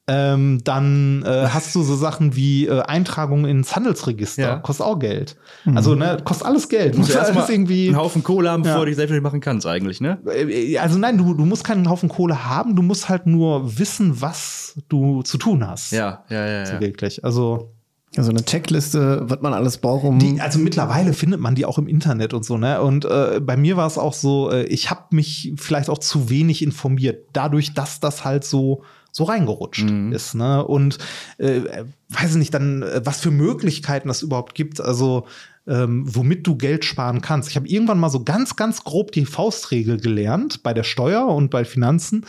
[0.08, 4.42] Ähm, dann äh, hast du so Sachen wie äh, Eintragung ins Handelsregister.
[4.42, 4.56] Ja.
[4.58, 5.38] Kostet auch Geld.
[5.76, 6.96] Also, ne, kostet alles Geld.
[6.96, 7.88] Du musst Muss ja erstmal irgendwie.
[7.88, 8.82] einen Haufen Kohle haben, bevor Ja.
[8.82, 10.18] du dich selbstständig machen kannst eigentlich, ne?
[10.26, 14.20] Äh, Also nein, du, du musst keinen Haufen Kohle haben, du musst halt nur wissen,
[14.22, 15.92] was du zu tun hast.
[15.92, 16.66] Ja, ja, ja.
[16.66, 16.82] So ja.
[16.82, 17.24] wirklich.
[17.24, 17.72] Also
[18.18, 20.20] Also eine Checkliste, was man alles braucht, um.
[20.20, 22.82] Die, also mittlerweile findet man die auch im Internet und so, ne?
[22.82, 26.30] Und äh, bei mir war es auch so, äh, ich habe mich vielleicht auch zu
[26.30, 28.84] wenig informiert, dadurch, dass das halt so
[29.14, 30.66] so reingerutscht ist, ne?
[30.66, 30.98] Und
[31.38, 31.62] äh,
[32.10, 35.26] weiß ich nicht, dann äh, was für Möglichkeiten das überhaupt gibt, also
[35.68, 37.50] ähm, womit du Geld sparen kannst.
[37.50, 41.50] Ich habe irgendwann mal so ganz, ganz grob die Faustregel gelernt bei der Steuer und
[41.50, 42.26] bei Finanzen.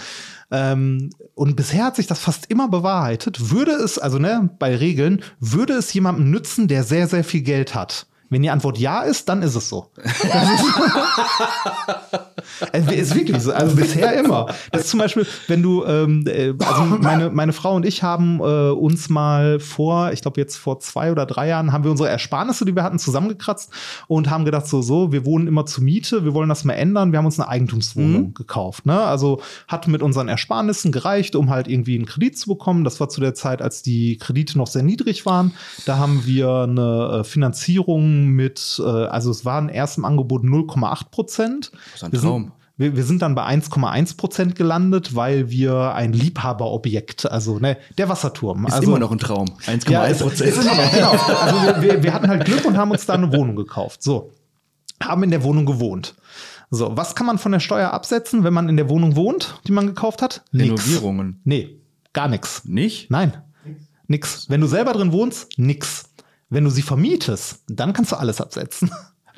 [0.51, 3.51] Ähm, und bisher hat sich das fast immer bewahrheitet.
[3.51, 7.74] Würde es, also ne, bei Regeln, würde es jemandem nützen, der sehr, sehr viel Geld
[7.74, 8.07] hat?
[8.33, 9.89] Wenn die Antwort ja ist, dann ist es so.
[12.72, 13.53] Es ist wirklich so.
[13.53, 14.47] Also bisher immer.
[14.70, 18.41] Das ist zum Beispiel, wenn du, ähm, äh, also meine, meine Frau und ich haben
[18.41, 22.09] äh, uns mal vor, ich glaube jetzt vor zwei oder drei Jahren, haben wir unsere
[22.09, 23.72] Ersparnisse, die wir hatten, zusammengekratzt
[24.07, 27.12] und haben gedacht, so, so, wir wohnen immer zur Miete, wir wollen das mal ändern.
[27.12, 28.87] Wir haben uns eine Eigentumswohnung gekauft.
[28.87, 28.99] Ne?
[28.99, 32.85] Also hat mit unseren Ersparnissen gereicht, um halt irgendwie einen Kredit zu bekommen.
[32.85, 35.53] Das war zu der Zeit, als die Kredite noch sehr niedrig waren.
[35.85, 37.24] Da haben wir eine äh,
[38.27, 41.73] Mit, äh, also es waren erst im Angebot 0,8 Prozent.
[41.73, 42.53] Das ist ein Wir sind- Traum.
[42.79, 48.09] Wir, wir sind dann bei 1,1 Prozent gelandet, weil wir ein Liebhaberobjekt, also ne, der
[48.09, 48.66] Wasserturm.
[48.66, 49.51] Ist also, immer noch ein Traum.
[49.66, 50.55] 1,1 ja, Prozent.
[50.93, 51.11] genau.
[51.11, 54.03] Also wir, wir, hatten halt Glück und haben uns da eine Wohnung gekauft.
[54.03, 54.33] So,
[55.03, 56.14] haben in der Wohnung gewohnt.
[56.70, 59.73] So, was kann man von der Steuer absetzen, wenn man in der Wohnung wohnt, die
[59.73, 60.43] man gekauft hat?
[60.53, 60.64] Nix.
[60.70, 61.41] Renovierungen.
[61.45, 61.79] Nee,
[62.14, 62.64] gar nix.
[62.64, 63.11] Nicht?
[63.11, 63.35] Nein,
[64.09, 64.49] nix.
[64.49, 66.05] Wenn du selber drin wohnst, nix.
[66.53, 68.90] Wenn du sie vermietest, dann kannst du alles absetzen.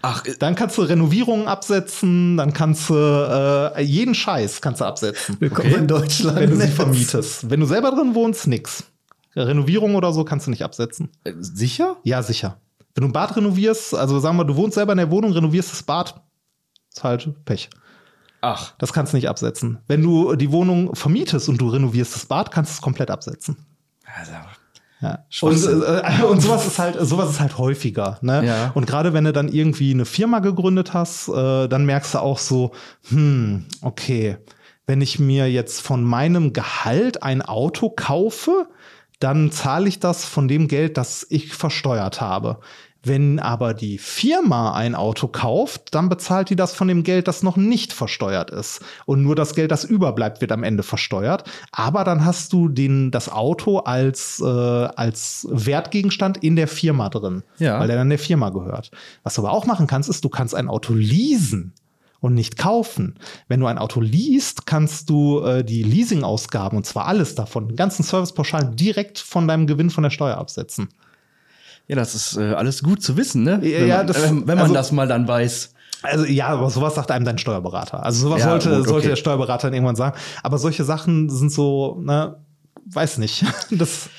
[0.02, 4.84] Ach, äh, Dann kannst du Renovierungen absetzen, dann kannst du äh, jeden Scheiß kannst du
[4.84, 5.78] absetzen, Willkommen Okay.
[5.80, 6.36] in Deutschland.
[6.40, 7.48] wenn du sie vermietest.
[7.48, 8.84] Wenn du selber drin wohnst, nix.
[9.36, 11.08] Renovierung oder so kannst du nicht absetzen.
[11.24, 11.96] äh, sicher?
[12.02, 12.58] Ja, sicher.
[12.94, 15.70] Wenn du ein Bad renovierst, also sagen wir, du wohnst selber in der Wohnung, renovierst
[15.72, 16.20] das Bad,
[16.92, 17.70] ist halt Pech.
[18.40, 19.78] Ach, Das kannst du nicht absetzen.
[19.86, 23.56] Wenn du die Wohnung vermietest und du renovierst das Bad, kannst du es komplett absetzen.
[24.18, 24.32] also,
[25.04, 25.18] Ja.
[25.42, 28.18] Und, äh, und sowas ist halt, sowas ist halt häufiger.
[28.22, 28.46] Ne?
[28.46, 28.70] Ja.
[28.74, 32.38] Und gerade wenn du dann irgendwie eine Firma gegründet hast, äh, dann merkst du auch
[32.38, 32.72] so,
[33.08, 34.38] hm, okay,
[34.86, 38.66] wenn ich mir jetzt von meinem Gehalt ein Auto kaufe,
[39.20, 42.60] dann zahle ich das von dem Geld, das ich versteuert habe.
[43.04, 47.42] Wenn aber die Firma ein Auto kauft, dann bezahlt die das von dem Geld, das
[47.42, 48.80] noch nicht versteuert ist.
[49.06, 51.44] Und nur das Geld, das überbleibt, wird am Ende versteuert.
[51.70, 57.42] Aber dann hast du den, das Auto als, äh, als Wertgegenstand in der Firma drin,
[57.58, 57.78] Ja.
[57.78, 58.90] weil der dann der Firma gehört.
[59.22, 61.72] Was du aber auch machen kannst, ist, du kannst ein Auto leasen
[62.20, 63.16] und nicht kaufen.
[63.48, 67.76] Wenn du ein Auto liest, kannst du äh, die Leasingausgaben, und zwar alles davon, den
[67.76, 70.88] ganzen Servicepauschalen direkt von deinem Gewinn von der Steuer absetzen.
[71.88, 73.60] Ja, das ist äh, alles gut zu wissen, ne?
[73.62, 75.70] Ja, wenn ja, man, das- äh, wenn man also- das mal dann weiß.
[76.02, 78.04] Also ja, aber sowas sagt einem dein Steuerberater.
[78.04, 78.88] Also sowas Ja, sollte, gut, okay.
[78.90, 80.14] sollte der Steuerberater dann irgendwann sagen.
[80.42, 82.36] Aber solche Sachen sind so, ne,
[82.86, 83.44] weiß nicht.
[83.70, 84.10] Das,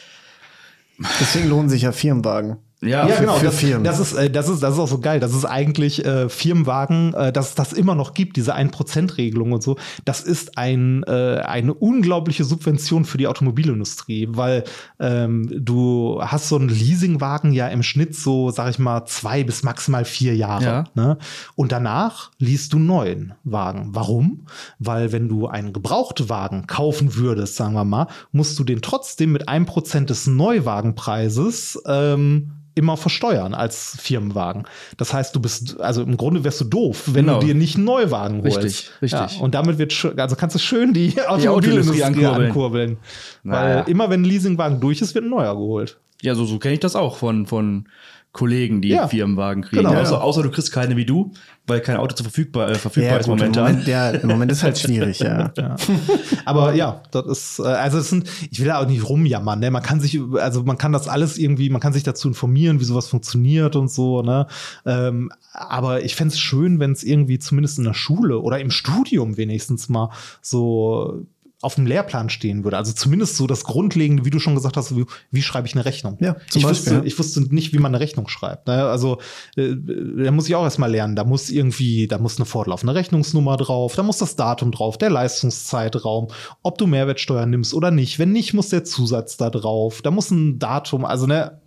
[1.20, 2.58] Deswegen lohnen sich ja Firmenwagen.
[2.82, 3.34] Ja, ja, für- genau.
[3.36, 3.84] für das, Firmen.
[3.84, 5.20] Das ist, äh, das ist, das ist auch so geil.
[5.20, 9.64] Das ist eigentlich äh, Firmenwagen, äh, dass es das immer noch gibt, diese 1%-Regelung und
[9.64, 9.78] so.
[10.04, 14.66] Das ist ein, äh, eine unglaubliche Subvention für die Automobilindustrie, weil
[15.00, 19.64] ähm, du hast so einen Leasingwagen ja im Schnitt so, sag ich mal, zwei bis
[19.64, 20.64] maximal vier Jahre.
[20.66, 20.84] Ja.
[20.96, 21.18] Ne?
[21.56, 23.90] Und danach liest du neuen Wagen.
[23.94, 24.46] Warum?
[24.80, 29.48] Weil wenn du einen Gebrauchtwagen kaufen würdest, sagen wir mal, musst du den trotzdem mit
[29.48, 34.66] einem Prozent des Neuwagenpreises ähm, immer versteuern als Firmenwagen.
[34.98, 37.40] Das heißt, du bist, also im Grunde wärst du doof, wenn Genau.
[37.40, 38.58] du dir nicht einen Neuwagen holst.
[38.58, 39.38] Richtig, richtig.
[39.38, 42.48] Ja, und damit wird, also kannst du schön die Automobilindustrie ankurbeln.
[42.48, 42.98] ankurbeln.
[43.44, 43.78] Naja.
[43.86, 45.98] Weil immer wenn ein Leasingwagen durch ist, wird ein neuer geholt.
[46.22, 47.88] Ja, so, so kenne ich das auch von, von
[48.36, 49.08] Kollegen, die Ja.
[49.08, 49.84] Firmenwagen kriegen.
[49.84, 49.98] Genau.
[49.98, 51.32] außer, außer du kriegst keine wie du,
[51.68, 53.72] weil kein Auto zu verfügbar, äh, verfügbar ist gut, im momentan.
[53.72, 55.54] Moment, ja, im Moment ist halt schwierig, ja.
[55.58, 55.76] Ja.
[56.46, 59.72] Aber ja, das ist, äh, also es sind, ich will da auch nicht rumjammern, ne?
[59.72, 62.84] Man kann sich, also man kann das alles irgendwie, man kann sich dazu informieren, wie
[62.84, 64.48] sowas funktioniert und so, ne?
[64.86, 69.38] Ähm, aber ich fänd's schön, wenn es irgendwie zumindest in der Schule oder im Studium
[69.38, 70.10] wenigstens mal
[70.42, 71.26] so
[71.62, 72.78] auf dem Lehrplan stehen würde.
[72.78, 75.86] Also zumindest so das Grundlegende, wie du schon gesagt hast, wie, wie schreibe ich eine
[75.86, 76.18] Rechnung?
[76.20, 77.04] Ja, zum ich, Beispiel, wusste, ja.
[77.04, 78.68] ich wusste nicht, wie man eine Rechnung schreibt.
[78.68, 78.86] Ne?
[78.86, 79.20] Also
[79.56, 81.16] äh, da muss ich auch erstmal lernen.
[81.16, 85.10] Da muss irgendwie, da muss eine fortlaufende Rechnungsnummer drauf, da muss das Datum drauf, der
[85.10, 86.28] Leistungszeitraum,
[86.62, 88.20] ob du Mehrwertsteuer nimmst oder nicht.
[88.20, 90.02] Wenn nicht, muss der Zusatz da drauf.
[90.02, 91.60] Da muss ein Datum, also ne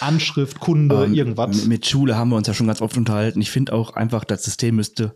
[0.00, 1.56] Anschrift, Kunde, Ähm, irgendwas.
[1.56, 3.40] Mit, mit Schule haben wir uns ja schon ganz oft unterhalten.
[3.40, 5.12] Ich finde auch einfach, das System müsste.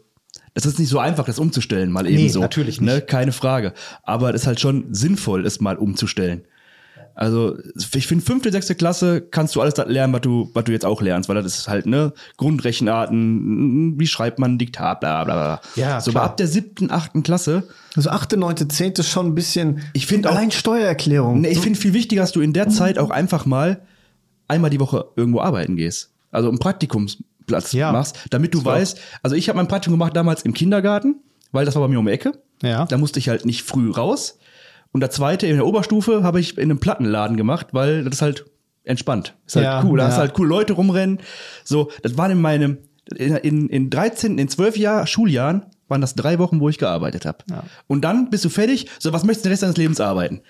[0.55, 2.41] Es ist nicht so einfach, das umzustellen, mal eben Nee, so.
[2.41, 2.97] natürlich Ne?
[2.97, 3.07] nicht.
[3.07, 3.73] Keine Frage.
[4.03, 6.43] Aber es ist halt schon sinnvoll, es mal umzustellen.
[7.15, 7.59] Also,
[7.95, 10.87] ich finde, fünfte, sechste Klasse kannst du alles das lernen, was du, was du jetzt
[10.87, 15.35] auch lernst, weil das ist halt, ne, Grundrechenarten, wie schreibt man ein Diktat, bla, bla,
[15.35, 15.61] bla.
[15.77, 16.23] Ja, so, klar.
[16.25, 17.65] aber ab der siebten, achten Klasse,
[17.97, 19.81] Also achte, neunte, zehnte schon ein bisschen.
[19.93, 21.43] Ich find auch- allein Steuererklärung.
[21.43, 23.83] Ne, ich finde viel wichtiger, dass du in der Zeit auch einfach mal
[24.49, 26.11] einmal die Woche irgendwo arbeiten gehst.
[26.31, 26.59] Also einen
[27.51, 27.93] Praktikumsplatz Ja.
[27.93, 31.17] machst, damit du weißt, also ich habe mein Praktikum gemacht damals im Kindergarten,
[31.53, 32.33] weil das war bei mir um die Ecke.
[32.63, 32.85] Ja.
[32.87, 34.39] Da musste ich halt nicht früh raus.
[34.93, 38.23] Und der zweite in der Oberstufe habe ich in einem Plattenladen gemacht, weil das ist
[38.23, 38.47] halt
[38.85, 39.35] entspannt.
[39.47, 39.99] Ist halt Ja, cool.
[39.99, 40.17] Da hast ja.
[40.17, 41.21] du halt coole Leute rumrennen.
[41.65, 42.79] So, das waren in meinem,
[43.17, 47.25] in, in, in 13, in 12 Jahr, Schuljahren, waren das drei Wochen, wo ich gearbeitet
[47.25, 47.39] habe.
[47.51, 47.65] Ja.
[47.87, 48.89] Und dann bist du fertig.
[48.99, 50.41] So, was möchtest du den Rest deines Lebens arbeiten?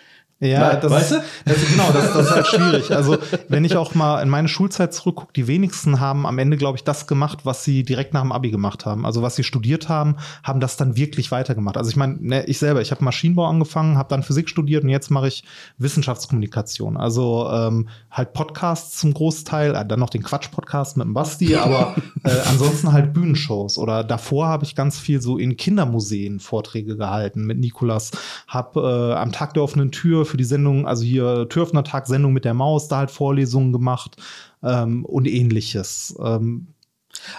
[0.40, 1.22] Ja, das weißt du?
[1.44, 2.90] das ist genau, das, das ist halt schwierig.
[2.92, 3.18] Also,
[3.48, 6.84] wenn ich auch mal in meine Schulzeit zurückgucke, die wenigsten haben am Ende, glaube ich,
[6.84, 9.04] das gemacht, was sie direkt nach dem Abi gemacht haben.
[9.04, 11.76] Also, was sie studiert haben, haben das dann wirklich weitergemacht.
[11.76, 14.88] Also, ich meine, ne, ich selber, ich habe Maschinenbau angefangen, habe dann Physik studiert und
[14.88, 15.44] jetzt mache ich
[15.76, 16.96] Wissenschaftskommunikation.
[16.96, 21.96] Also, ähm, halt Podcasts zum Großteil, äh, dann noch den Quatsch-Podcast mit dem Basti, aber
[22.24, 23.76] äh, ansonsten halt Bühnenshows.
[23.76, 28.12] Oder davor habe ich ganz viel so in Kindermuseen Vorträge gehalten mit Nikolas.
[28.48, 32.32] Hab äh, am Tag der offenen Tür für die Sendung, also hier Türfner Tag Sendung
[32.32, 34.16] mit der Maus, da halt Vorlesungen gemacht
[34.62, 36.16] ähm, und ähnliches.
[36.22, 36.68] Ähm,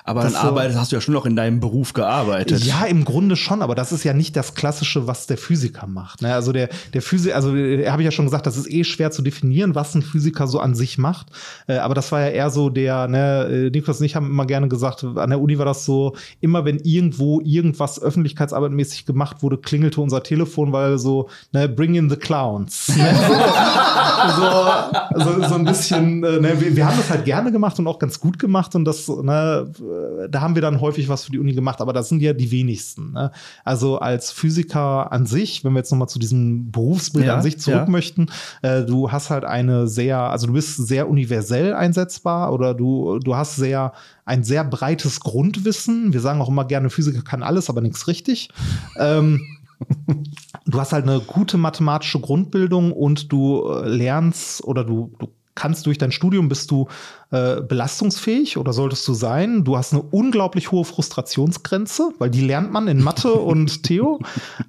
[0.03, 2.63] Aber Das dann arbeitest, hast du ja schon noch in deinem Beruf gearbeitet.
[2.63, 6.21] ja, im Grunde schon, aber das ist ja nicht das Klassische, was der Physiker macht.
[6.21, 6.33] Ne?
[6.33, 9.11] Also der, der Physiker, also äh, habe ich ja schon gesagt, das ist eh schwer
[9.11, 11.27] zu definieren, was ein Physiker so an sich macht.
[11.67, 14.45] Äh, aber das war ja eher so der, ne, äh, Niklas und ich haben immer
[14.45, 19.57] gerne gesagt, an der Uni war das so, immer wenn irgendwo irgendwas öffentlichkeitsarbeitmäßig gemacht wurde,
[19.57, 22.89] klingelte unser Telefon, weil so, ne, bring in the clowns.
[22.89, 23.15] Ne?
[24.35, 27.99] so, so, so ein bisschen, ne, wir, wir haben das halt gerne gemacht und auch
[27.99, 29.70] ganz gut gemacht und das, ne,
[30.29, 32.51] da haben wir dann häufig was für die Uni gemacht, aber das sind ja die
[32.51, 33.11] wenigsten.
[33.13, 33.31] Ne?
[33.63, 37.59] Also als Physiker an sich, wenn wir jetzt nochmal zu diesem Berufsbild Ja, an sich
[37.59, 37.89] zurück ja.
[37.89, 38.27] möchten,
[38.61, 43.35] äh, du hast halt eine sehr, also du bist sehr universell einsetzbar oder du, du
[43.35, 43.93] hast sehr,
[44.25, 46.13] ein sehr breites Grundwissen.
[46.13, 48.49] Wir sagen auch immer gerne, Physiker kann alles, aber nichts richtig.
[48.97, 49.41] Ähm,
[50.65, 55.27] du hast halt eine gute mathematische Grundbildung und du äh, lernst oder du, du
[55.61, 56.87] kannst durch dein Studium bist du
[57.29, 59.63] äh, belastungsfähig oder solltest du sein.
[59.63, 64.19] Du hast eine unglaublich hohe Frustrationsgrenze, weil die lernt man in Mathe und Theo.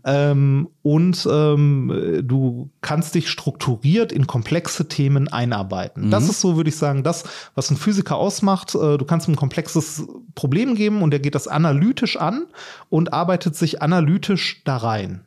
[0.04, 6.10] Ähm, und ähm, du kannst dich strukturiert in komplexe Themen einarbeiten.
[6.10, 7.24] Das ist so, würde ich sagen, das,
[7.54, 8.74] was ein Physiker ausmacht.
[8.74, 12.44] Äh, du kannst ihm ein komplexes Problem geben und er geht das analytisch an
[12.90, 15.22] und arbeitet sich analytisch da rein.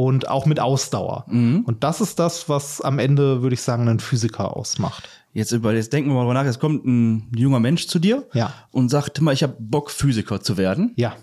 [0.00, 1.24] Und auch mit Ausdauer.
[1.28, 5.08] Und das ist das, was am Ende, würde ich sagen, einen Physiker ausmacht.
[5.32, 8.52] Jetzt, über, jetzt denken wir mal nach, jetzt kommt ein junger Mensch zu dir Ja.
[8.70, 10.92] und sagt, mal, ich habe Bock, Physiker zu werden.
[10.94, 11.16] Ja.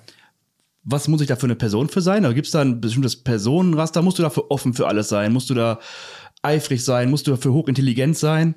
[0.84, 2.26] Was muss ich da für eine Person für sein?
[2.26, 4.02] Oder gibt es da ein bestimmtes Personenraster?
[4.02, 5.32] Musst du dafür offen für alles sein?
[5.32, 5.80] Musst du da
[6.42, 7.10] eifrig sein?
[7.10, 8.56] Musst du dafür hochintelligent sein?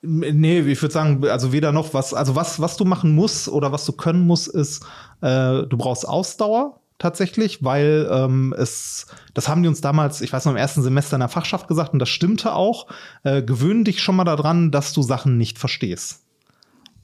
[0.00, 3.72] Nee, ich würde sagen, also weder noch was, also was, was du machen musst oder
[3.72, 4.84] was du können musst, ist,
[5.22, 10.44] äh, du brauchst Ausdauer tatsächlich, weil ähm, es, das haben die uns damals, ich weiß
[10.44, 12.86] noch, im ersten Semester in der Fachschaft gesagt und das stimmte auch,
[13.24, 16.19] äh, gewöhn dich schon mal daran, dass du Sachen nicht verstehst.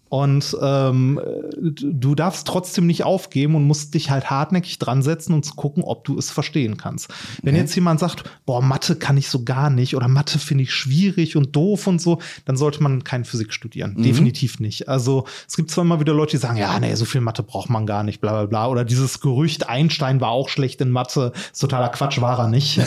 [0.08, 1.20] Und ähm,
[1.58, 5.82] du darfst trotzdem nicht aufgeben und musst dich halt hartnäckig dran setzen und zu gucken,
[5.82, 7.08] ob du es verstehen kannst.
[7.42, 10.72] Wenn jetzt jemand sagt, boah, Mathe kann ich so gar nicht oder Mathe finde ich
[10.72, 14.00] schwierig und doof und so, dann sollte man kein Physik studieren.
[14.00, 14.88] Definitiv nicht.
[14.88, 17.68] Also es gibt zwar immer wieder Leute, die sagen, ja, nee, so viel Mathe braucht
[17.68, 18.68] man gar nicht, bla bla bla.
[18.68, 22.78] Oder dieses Gerücht, Einstein war auch schlecht in Mathe, ist totaler Quatsch, war er nicht.
[22.78, 22.84] ähm,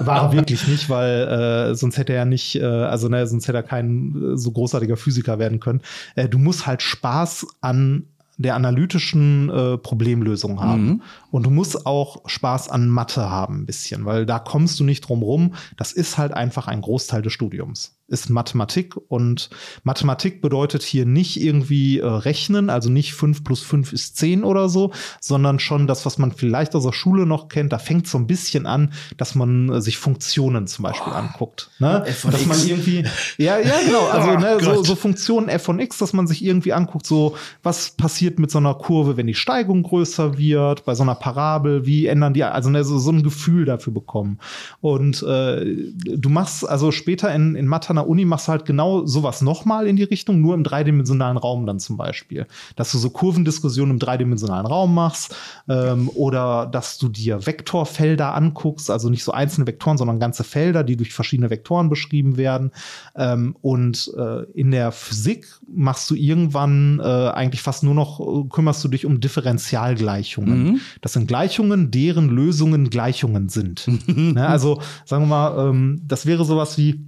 [0.00, 3.58] war er wirklich nicht, weil äh, sonst hätte er nicht, äh, also ne, sonst hätte
[3.58, 5.80] er kein äh, so großartiger Physiker werden können.
[6.16, 8.04] Äh, du musst halt Spaß an
[8.36, 11.02] der analytischen äh, Problemlösung haben.
[11.30, 15.02] Und du musst auch Spaß an Mathe haben ein bisschen, weil da kommst du nicht
[15.02, 15.54] drum rum.
[15.76, 17.94] Das ist halt einfach ein Großteil des Studiums.
[18.10, 19.50] Ist Mathematik und
[19.82, 24.70] Mathematik bedeutet hier nicht irgendwie äh, rechnen, also nicht 5 plus 5 ist 10 oder
[24.70, 27.70] so, sondern schon das, was man vielleicht aus der Schule noch kennt.
[27.70, 31.70] Da fängt so ein bisschen an, dass man äh, sich Funktionen zum Beispiel anguckt.
[31.80, 32.02] Ne?
[32.06, 32.66] F von Dass man X.
[32.66, 33.04] irgendwie,
[33.36, 36.44] ja, ja, genau, also Oh ne, so, so Funktionen f von x, dass man sich
[36.44, 40.94] irgendwie anguckt, so was passiert mit so einer Kurve, wenn die Steigung größer wird, bei
[40.94, 44.38] so einer Parabel, wie ändern die, also ne, so, so ein Gefühl dafür bekommen.
[44.80, 48.64] Und äh, du machst also später in, in Mathe an der Uni machst du halt
[48.64, 52.46] genau sowas nochmal in die Richtung, nur im dreidimensionalen Raum dann zum Beispiel.
[52.76, 55.34] Dass du so Kurvendiskussionen im dreidimensionalen Raum machst
[55.68, 60.84] ähm, oder dass du dir Vektorfelder anguckst, also nicht so einzelne Vektoren, sondern ganze Felder,
[60.84, 62.72] die durch verschiedene Vektoren beschrieben werden.
[63.16, 68.48] Ähm, und äh, in der Physik machst du irgendwann äh, eigentlich fast nur noch, äh,
[68.48, 70.80] kümmerst du dich um Differentialgleichungen.
[71.08, 73.88] Das sind Gleichungen, deren Lösungen Gleichungen sind.
[74.08, 77.02] ne, also sagen wir mal, ähm, das wäre sowas wie,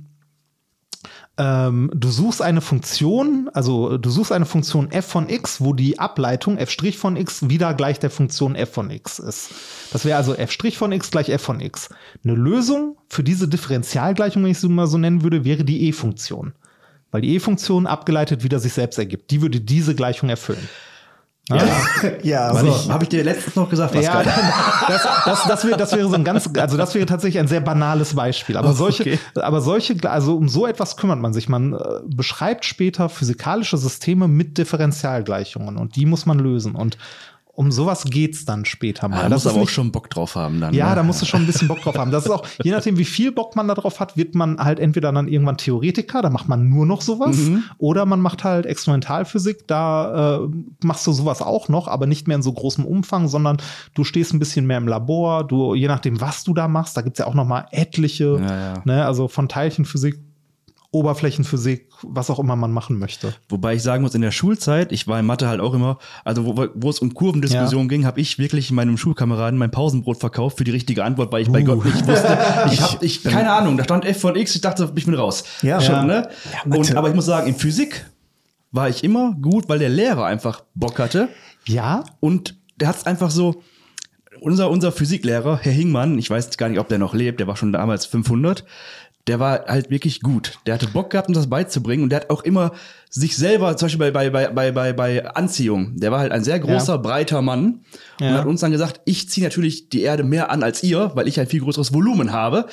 [1.36, 5.98] ähm, du suchst eine Funktion, also du suchst eine Funktion f von x, wo die
[5.98, 9.50] Ableitung f' von x wieder gleich der Funktion f von x ist.
[9.92, 11.90] Das wäre also f' von x gleich f von x.
[12.24, 16.54] Eine Lösung für diese Differentialgleichung, wenn ich sie mal so nennen würde, wäre die e-Funktion.
[17.10, 19.30] Weil die e-Funktion abgeleitet wieder sich selbst ergibt.
[19.30, 20.70] Die würde diese Gleichung erfüllen.
[21.50, 22.92] Ja, ja Also, so.
[22.92, 24.22] Habe ich dir letztens noch gesagt, was Ja,
[24.88, 27.60] das, das, das, wäre, das wäre so ein ganz, also das wäre tatsächlich ein sehr
[27.60, 28.56] banales Beispiel.
[28.56, 29.18] Aber solche, Okay.
[29.34, 31.48] aber solche, also um so etwas kümmert man sich.
[31.48, 36.74] Man äh, beschreibt später physikalische Systeme mit Differentialgleichungen und die muss man lösen.
[36.74, 36.98] Und
[37.60, 39.16] um sowas geht's dann später mal.
[39.24, 40.72] Da Das musst aber auch nicht- schon Bock drauf haben dann.
[40.72, 40.94] ja, ne?
[40.94, 42.10] da musst du schon ein bisschen Bock drauf haben.
[42.10, 44.80] Das ist auch, je nachdem, wie viel Bock man da drauf hat, wird man halt
[44.80, 47.36] entweder dann irgendwann Theoretiker, da macht man nur noch sowas,
[47.76, 50.48] oder man macht halt Experimentalphysik, da äh,
[50.82, 53.58] machst du sowas auch noch, aber nicht mehr in so großem Umfang, sondern
[53.94, 57.02] du stehst ein bisschen mehr im Labor, du, je nachdem, was du da machst, da
[57.02, 58.82] gibt's ja auch noch mal etliche, Ja, ja.
[58.84, 60.18] Ne, also von Teilchenphysik,
[60.92, 63.32] Oberflächenphysik, was auch immer man machen möchte.
[63.48, 66.44] Wobei ich sagen muss, in der Schulzeit, ich war in Mathe halt auch immer, also
[66.44, 70.64] wo, wo es um Kurvendiskussion ging, habe ich wirklich meinem Schulkameraden mein Pausenbrot verkauft für
[70.64, 72.38] die richtige Antwort, weil ich bei Gott nicht wusste.
[72.72, 75.44] Ich habe, ich, keine Ahnung, da stand f von x, ich dachte, ich bin raus.
[75.62, 75.80] Ja.
[75.80, 76.04] Schon, Ja.
[76.04, 76.28] ne?
[76.52, 76.76] Ja.
[76.76, 78.06] Und, aber ich muss sagen, in Physik
[78.72, 81.28] war ich immer gut, weil der Lehrer einfach Bock hatte.
[81.66, 83.62] Ja, Und der hat es einfach so,
[84.40, 87.56] unser, unser Physiklehrer, Herr Hingmann, ich weiß gar nicht, ob der noch lebt, der war
[87.56, 88.64] schon damals 500,
[89.26, 90.58] der war halt wirklich gut.
[90.66, 92.72] Der hatte Bock gehabt, uns das beizubringen und der hat auch immer
[93.10, 96.58] sich selber, zum Beispiel bei, bei, bei, bei, bei, Anziehung, der war halt ein sehr
[96.58, 96.96] großer, Ja.
[96.98, 97.80] breiter Mann
[98.20, 98.34] und Ja.
[98.38, 101.38] hat uns dann gesagt, ich ziehe natürlich die Erde mehr an als ihr, weil ich
[101.40, 102.66] ein viel größeres Volumen habe.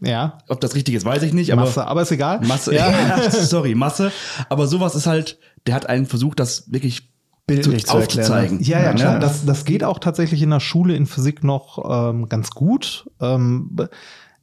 [0.00, 0.38] ja.
[0.48, 2.40] Ob das richtig ist, weiß ich nicht, aber Masse, aber ist egal.
[2.42, 2.92] Masse, Ja.
[3.30, 4.12] sorry, Masse.
[4.48, 7.10] Aber sowas ist halt, der hat einen versucht, das wirklich
[7.48, 8.60] Bildlich zu aufzuzeigen.
[8.60, 9.14] Ja, ja, klar.
[9.14, 9.20] Ne?
[9.20, 13.08] Das, das geht auch tatsächlich in der Schule in Physik noch ähm, ganz gut.
[13.20, 13.70] Ähm,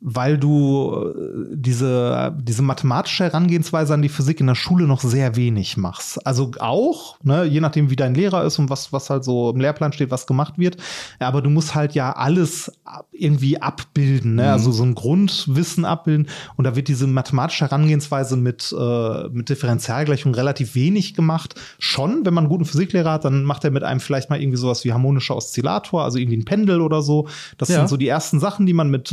[0.05, 5.37] weil du äh, diese, diese mathematische Herangehensweise an die Physik in der Schule noch sehr
[5.37, 6.25] wenig machst.
[6.27, 9.61] Also auch, ne, je nachdem, wie dein Lehrer ist und was, was halt so im
[9.61, 10.75] Lehrplan steht, was gemacht wird.
[11.19, 12.69] Aber du musst halt ja alles
[13.13, 14.51] irgendwie abbilden, ne?
[14.51, 16.27] also so ein Grundwissen abbilden.
[16.57, 21.55] Und da wird diese mathematische Herangehensweise mit, äh, mit Differentialgleichungen relativ wenig gemacht.
[21.79, 24.57] Schon, wenn man einen guten Physiklehrer hat, dann macht er mit einem vielleicht mal irgendwie
[24.57, 27.27] sowas wie harmonischer Oszillator, also irgendwie ein Pendel oder so.
[27.57, 27.77] Das Ja.
[27.77, 29.07] sind so die ersten Sachen, die man mit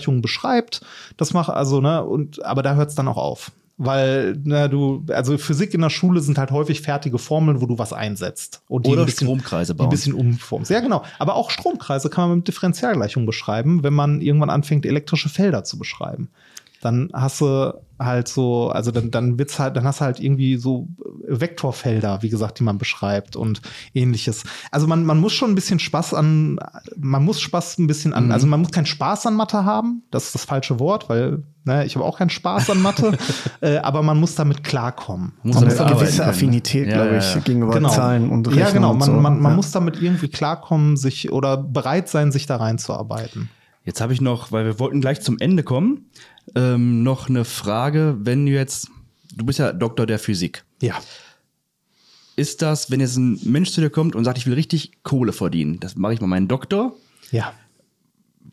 [0.00, 0.80] Differentialgleichungen beschreibt.
[1.16, 3.52] Das macht also, ne, und aber da hört es dann auch auf.
[3.82, 7.78] Weil, ne, du, also Physik in der Schule sind halt häufig fertige Formeln, wo du
[7.78, 8.60] was einsetzt.
[8.68, 9.88] Und Oder ein bisschen, Stromkreise die ein bauen.
[9.88, 10.70] bisschen umformst.
[10.70, 11.02] Ja, genau.
[11.18, 15.78] Aber auch Stromkreise kann man mit Differentialgleichungen beschreiben, wenn man irgendwann anfängt, elektrische Felder zu
[15.78, 16.28] beschreiben.
[16.80, 20.56] Dann hast du halt so, also dann, dann wird's halt, dann hast du halt irgendwie
[20.56, 20.88] so
[21.28, 23.60] Vektorfelder, wie gesagt, die man beschreibt und
[23.94, 24.44] ähnliches.
[24.70, 26.58] Also man, man muss schon ein bisschen Spaß an,
[26.96, 30.26] man muss Spaß ein bisschen an, also man muss keinen Spaß an Mathe haben, das
[30.26, 33.18] ist das falsche Wort, weil ne, ich habe auch keinen Spaß an Mathe,
[33.60, 35.34] äh, aber man muss damit klarkommen.
[35.42, 36.26] Muss Man muss eine gewisse.
[36.26, 37.40] Affinität, Ja, glaube ja, ich, ja.
[37.40, 38.90] gegenüber Zahlen und Rechnungen Ja, genau.
[38.92, 39.12] und Man, so.
[39.12, 39.56] man, man ja.
[39.56, 43.50] muss damit irgendwie klarkommen, sich oder bereit sein, sich da reinzuarbeiten.
[43.84, 46.10] Jetzt habe ich noch, weil wir wollten gleich zum Ende kommen,
[46.54, 48.88] ähm, noch eine Frage, wenn du jetzt,
[49.36, 50.64] du bist ja Doktor der Physik.
[50.80, 51.00] Ja.
[52.36, 55.32] Ist das, wenn jetzt ein Mensch zu dir kommt und sagt, ich will richtig Kohle
[55.32, 56.94] verdienen, das mache ich mal meinen Doktor?
[57.30, 57.52] Ja.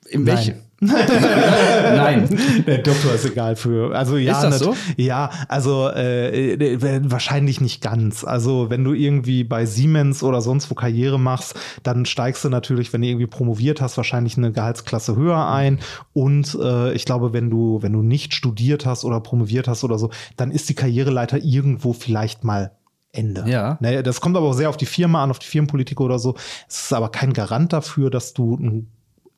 [0.10, 0.36] In Nein.
[0.36, 0.68] welche?
[0.80, 2.30] Nein.
[2.68, 3.96] Der Doktor ist egal für.
[3.96, 4.76] Also ja, Ist das so?
[4.96, 8.24] Ja, also äh, äh, wahrscheinlich nicht ganz.
[8.24, 12.94] Also wenn du irgendwie bei Siemens oder sonst wo Karriere machst, dann steigst du natürlich,
[12.94, 15.80] wenn du irgendwie promoviert hast, wahrscheinlich eine Gehaltsklasse höher ein.
[16.14, 19.98] Und äh, ich glaube, wenn du wenn du nicht studiert hast oder promoviert hast oder
[19.98, 22.72] so, dann ist die Karriereleiter irgendwo vielleicht mal
[23.12, 23.46] Ende.
[23.48, 23.80] Ja.
[23.82, 26.36] Ne, das kommt aber auch sehr auf die Firma an, auf die Firmenpolitik oder so.
[26.68, 28.92] Es ist aber kein Garant dafür, dass du ein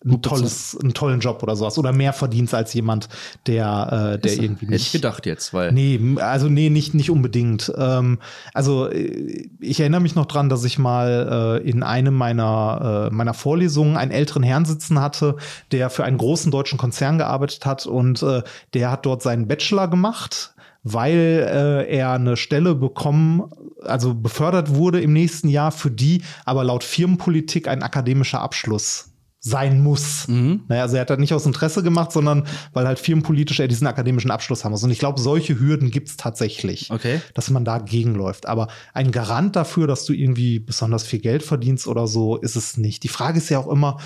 [0.05, 3.09] ein tolles, einen tollen Job oder sowas oder mehr verdienst als jemand,
[3.47, 4.85] der, äh, der irgendwie Hätte nicht.
[4.87, 5.73] ich gedacht jetzt, weil.
[5.73, 7.71] Nee, also nee, nicht, nicht unbedingt.
[7.77, 8.19] Ähm,
[8.53, 13.13] also äh, ich erinnere mich noch dran, dass ich mal äh, in einem meiner, äh,
[13.13, 15.35] meiner Vorlesungen einen älteren Herrn sitzen hatte,
[15.71, 18.41] der für einen großen deutschen Konzern gearbeitet hat und äh,
[18.73, 23.51] der hat dort seinen Bachelor gemacht weil äh, er eine Stelle bekommen,
[23.83, 29.08] also befördert wurde im nächsten Jahr, für die aber laut Firmenpolitik ein akademischer Abschluss
[29.41, 30.27] sein muss.
[30.27, 33.87] Naja, also er hat das nicht aus Interesse gemacht, sondern weil halt firmenpolitisch er diesen
[33.87, 34.83] akademischen Abschluss haben muss.
[34.83, 37.21] Und ich glaube, solche Hürden gibt's tatsächlich, Okay.
[37.35, 38.47] dass man da gegenläuft.
[38.47, 42.75] Aber ein Garant dafür, dass du irgendwie besonders viel Geld verdienst oder so, ist es
[42.75, 43.03] nicht.
[43.03, 43.97] Die Frage ist ja auch immer,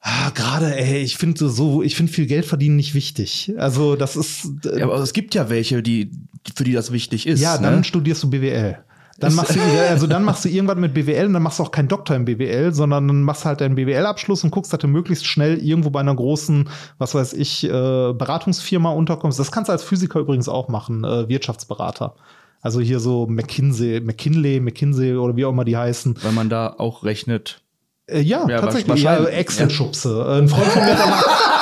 [0.00, 3.52] ah, gerade, ey, ich finde so, ich finde viel Geld verdienen nicht wichtig.
[3.58, 6.10] Also das ist, äh, Ja, aber es gibt ja welche, die,
[6.56, 7.40] für die das wichtig ist.
[7.40, 7.84] ja, dann ne?
[7.84, 8.78] studierst du BWL.
[9.22, 11.70] Dann machst, du, also dann machst du irgendwann mit BWL und dann machst du auch
[11.70, 14.88] keinen Doktor im BWL, sondern dann machst du halt deinen BWL-Abschluss und guckst, dass du
[14.88, 16.68] möglichst schnell irgendwo bei einer großen,
[16.98, 19.38] was weiß ich, äh, Beratungsfirma unterkommst.
[19.38, 22.14] Das kannst du als Physiker übrigens auch machen, äh, Wirtschaftsberater.
[22.60, 26.16] Also hier so McKinsey, McKinley, McKinsey oder wie auch immer die heißen.
[26.22, 27.60] Weil man da auch rechnet.
[28.06, 29.02] Äh, ja, Ja, tatsächlich.
[29.02, 29.24] Ja.
[29.24, 30.26] Excel-Schubse.
[30.26, 31.24] Ein Freund von mir hat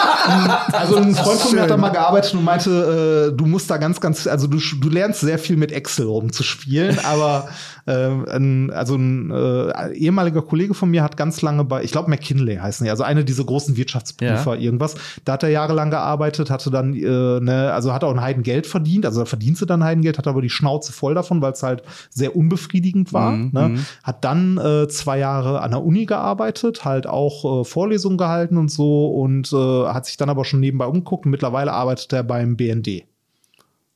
[0.73, 3.77] also ein Freund von mir hat da mal gearbeitet und meinte, äh, du musst da
[3.77, 7.49] ganz, ganz, also du, du lernst sehr viel mit Excel rumzuspielen, aber
[7.93, 12.57] ein, also ein äh, ehemaliger Kollege von mir hat ganz lange bei, ich glaube McKinley
[12.57, 14.95] heißen die, also eine dieser großen Wirtschaftsprüfer irgendwas.
[15.25, 19.07] Da hat er jahrelang gearbeitet, hatte dann, äh, ne, also hat auch ein Heidengeld verdient,
[19.07, 22.37] also da verdiente dann Heidengeld, hat aber die Schnauze voll davon, weil es halt sehr
[22.37, 23.33] unbefriedigend war.
[23.33, 23.69] Mhm, ne?
[23.69, 23.87] mhm.
[24.03, 28.71] Hat dann äh, zwei Jahre an der Uni gearbeitet, halt auch äh, Vorlesungen gehalten und
[28.71, 32.57] so und äh, hat sich dann aber schon nebenbei umgeguckt und mittlerweile arbeitet er beim
[32.57, 33.05] BND.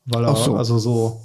[0.06, 0.56] Weil er, so.
[0.56, 1.20] also so,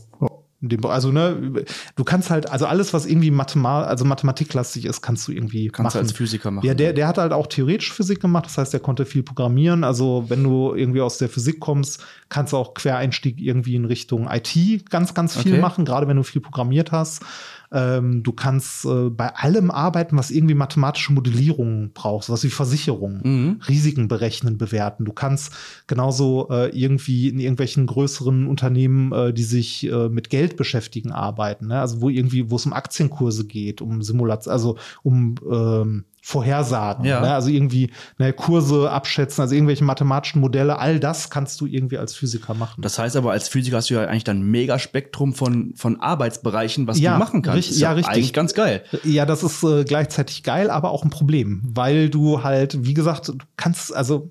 [0.83, 1.63] also ne,
[1.95, 5.95] du kannst halt, also alles, was irgendwie Mathema also mathematiklastig ist, kannst du irgendwie Kannst
[5.95, 6.07] du machen.
[6.07, 6.65] als Physiker machen.
[6.65, 9.83] Ja, der, der hat halt auch theoretisch Physik gemacht, das heißt, der konnte viel programmieren.
[9.83, 14.27] Also, wenn du irgendwie aus der Physik kommst, kannst du auch Quereinstieg irgendwie in Richtung
[14.29, 15.61] IT ganz, ganz viel Okay.
[15.61, 17.23] machen, gerade wenn du viel programmiert hast.
[17.71, 23.21] Ähm, du kannst äh, bei allem arbeiten, was irgendwie mathematische Modellierung brauchst, was wie Versicherung,
[23.23, 23.61] Mhm.
[23.67, 25.05] Risiken berechnen, bewerten.
[25.05, 25.53] Du kannst
[25.85, 31.67] genauso äh, irgendwie in irgendwelchen größeren Unternehmen, äh, die sich äh, mit Geld beschäftigen, arbeiten.
[31.67, 31.79] Ne?
[31.79, 37.21] Also wo irgendwie, wo es um Aktienkurse geht, um Simulation, also um ähm, Vorhersagen, Ja.
[37.21, 37.33] ne?
[37.33, 42.13] also irgendwie ne, Kurse abschätzen, also irgendwelche mathematischen Modelle, all das kannst du irgendwie als
[42.13, 42.81] Physiker machen.
[42.81, 46.87] Das heißt aber, als Physiker hast du ja eigentlich dann ein Megaspektrum von, von Arbeitsbereichen,
[46.87, 47.57] was Ja, du machen kannst.
[47.57, 48.13] richtig- Ist ja, richtig.
[48.13, 48.83] Eigentlich ganz geil.
[49.03, 53.29] Ja, das ist äh, gleichzeitig geil, aber auch ein Problem, weil du halt, wie gesagt,
[53.29, 54.29] du kannst, also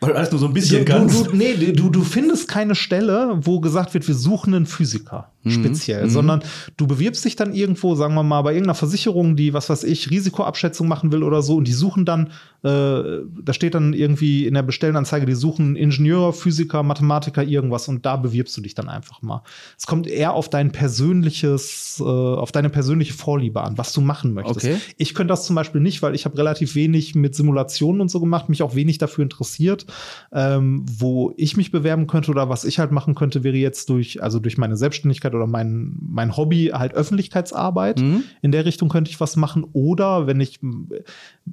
[0.00, 1.26] Weil du alles nur so ein bisschen du, kannst.
[1.26, 5.50] du, nee, du, du findest keine Stelle, wo gesagt wird, wir suchen einen Physiker Mhm.
[5.50, 6.42] speziell, sondern
[6.76, 10.10] du bewirbst dich dann irgendwo, sagen wir mal, bei irgendeiner Versicherung, die, was weiß ich,
[10.10, 12.28] Risikoabschätzung machen will oder so, und die suchen dann,
[12.62, 18.06] äh, da steht dann irgendwie in der Bestellenanzeige, die suchen Ingenieur, Physiker, Mathematiker, irgendwas, und
[18.06, 19.42] da bewirbst du dich dann einfach mal.
[19.78, 24.32] Es kommt eher auf dein persönliches, äh, auf deine persönliche Vorliebe an, was du machen
[24.32, 24.66] möchtest.
[24.66, 24.76] Okay.
[24.96, 28.20] Ich könnte das zum Beispiel nicht, weil ich habe relativ wenig mit Simulationen und so
[28.20, 29.86] gemacht, mich auch wenig dafür interessiert.
[30.32, 34.22] Ähm, wo ich mich bewerben könnte oder was ich halt machen könnte, wäre jetzt durch,
[34.22, 38.00] also durch meine Selbstständigkeit oder mein, mein Hobby halt Öffentlichkeitsarbeit.
[38.00, 38.24] Mhm.
[38.42, 39.64] In der Richtung könnte ich was machen.
[39.72, 40.88] Oder wenn ich m,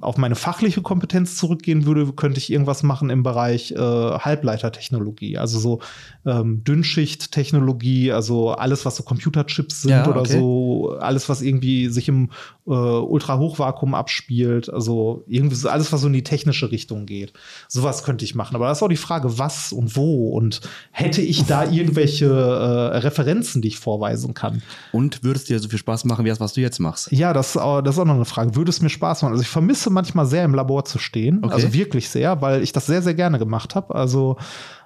[0.00, 5.38] auf meine fachliche Kompetenz zurückgehen würde, könnte ich irgendwas machen im Bereich äh, Halbleitertechnologie.
[5.38, 5.80] Also so
[6.26, 10.38] ähm, Dünnschichttechnologie, also alles, was so Computerchips sind Ja, oder okay.
[10.38, 12.30] so, alles, was irgendwie sich im
[12.66, 17.32] äh, Ultrahochvakuum abspielt, also irgendwie so alles, was so in die technische Richtung geht.
[17.68, 18.54] Sowas könnte ich machen.
[18.54, 20.60] Aber das ist auch die Frage, was und wo und
[20.90, 24.62] hätte ich da irgendwelche äh, Referenzen, die ich vorweisen kann?
[24.92, 27.10] Und würde es dir so viel Spaß machen, wie das, was du jetzt machst?
[27.12, 28.54] Ja, das, äh, das ist auch noch eine Frage.
[28.54, 29.32] Würde es mir Spaß machen?
[29.32, 31.40] Also ich vermisse manchmal sehr im Labor zu stehen.
[31.42, 31.54] Okay.
[31.54, 33.94] Also wirklich sehr, weil ich das sehr, sehr gerne gemacht habe.
[33.94, 34.36] Also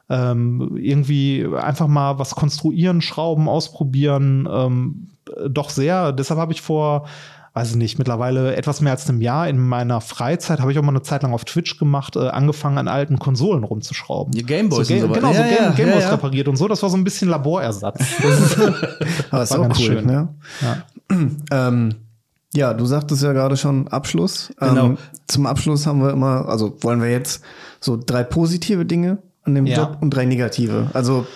[0.08, 4.48] ähm, irgendwie einfach mal was konstruieren, schrauben, ausprobieren.
[4.50, 6.12] Ähm, äh, doch sehr.
[6.12, 7.08] Deshalb habe ich vor,
[7.56, 10.82] weiß ich nicht, mittlerweile etwas mehr als einem Jahr in meiner Freizeit, habe ich auch
[10.82, 14.32] mal eine Zeit lang auf Twitch gemacht, äh, angefangen an alten Konsolen rumzuschrauben.
[14.34, 15.16] Die Gameboys so, und Ga- sowas.
[15.18, 16.68] Genau, so Ja, Game, ja, Gameboys ja, repariert und so.
[16.68, 17.98] Das war so ein bisschen Laborersatz.
[18.22, 18.58] Das ist,
[19.30, 20.06] Aber ist War auch cool, schön.
[20.06, 20.28] ne?
[20.60, 20.76] ja.
[21.50, 21.94] Ähm,
[22.54, 24.52] ja, du sagtest ja gerade schon Abschluss.
[24.60, 24.84] Genau.
[24.86, 27.42] Ähm, zum Abschluss haben wir immer, also wollen wir jetzt
[27.80, 29.66] so drei positive Dinge an dem.
[29.66, 30.90] Job und drei negative.
[30.92, 31.26] Also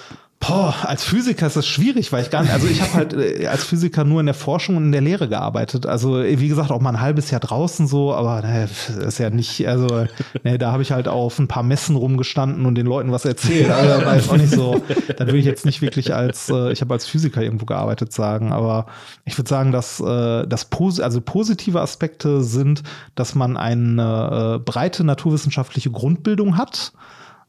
[0.51, 3.47] Boah, als Physiker ist das schwierig, weil ich gar nicht, also ich habe halt äh,
[3.47, 5.87] als Physiker nur in der Forschung und in der Lehre gearbeitet.
[5.87, 8.69] Also äh, wie gesagt, auch mal ein halbes Jahr draußen so, aber ne,
[9.07, 10.07] ist ja nicht, also
[10.43, 13.71] ne, da habe ich halt auf ein paar Messen rumgestanden und den Leuten was erzählt.
[13.81, 14.83] Also war jetzt auch nicht so,
[15.17, 18.53] dann würde ich jetzt nicht wirklich als, äh, ich habe als Physiker irgendwo gearbeitet sagen,
[18.53, 18.87] aber
[19.25, 22.83] ich würde sagen, dass äh, das Pos also positive Aspekte sind,
[23.15, 26.93] dass man eine äh, breite naturwissenschaftliche Grundbildung hat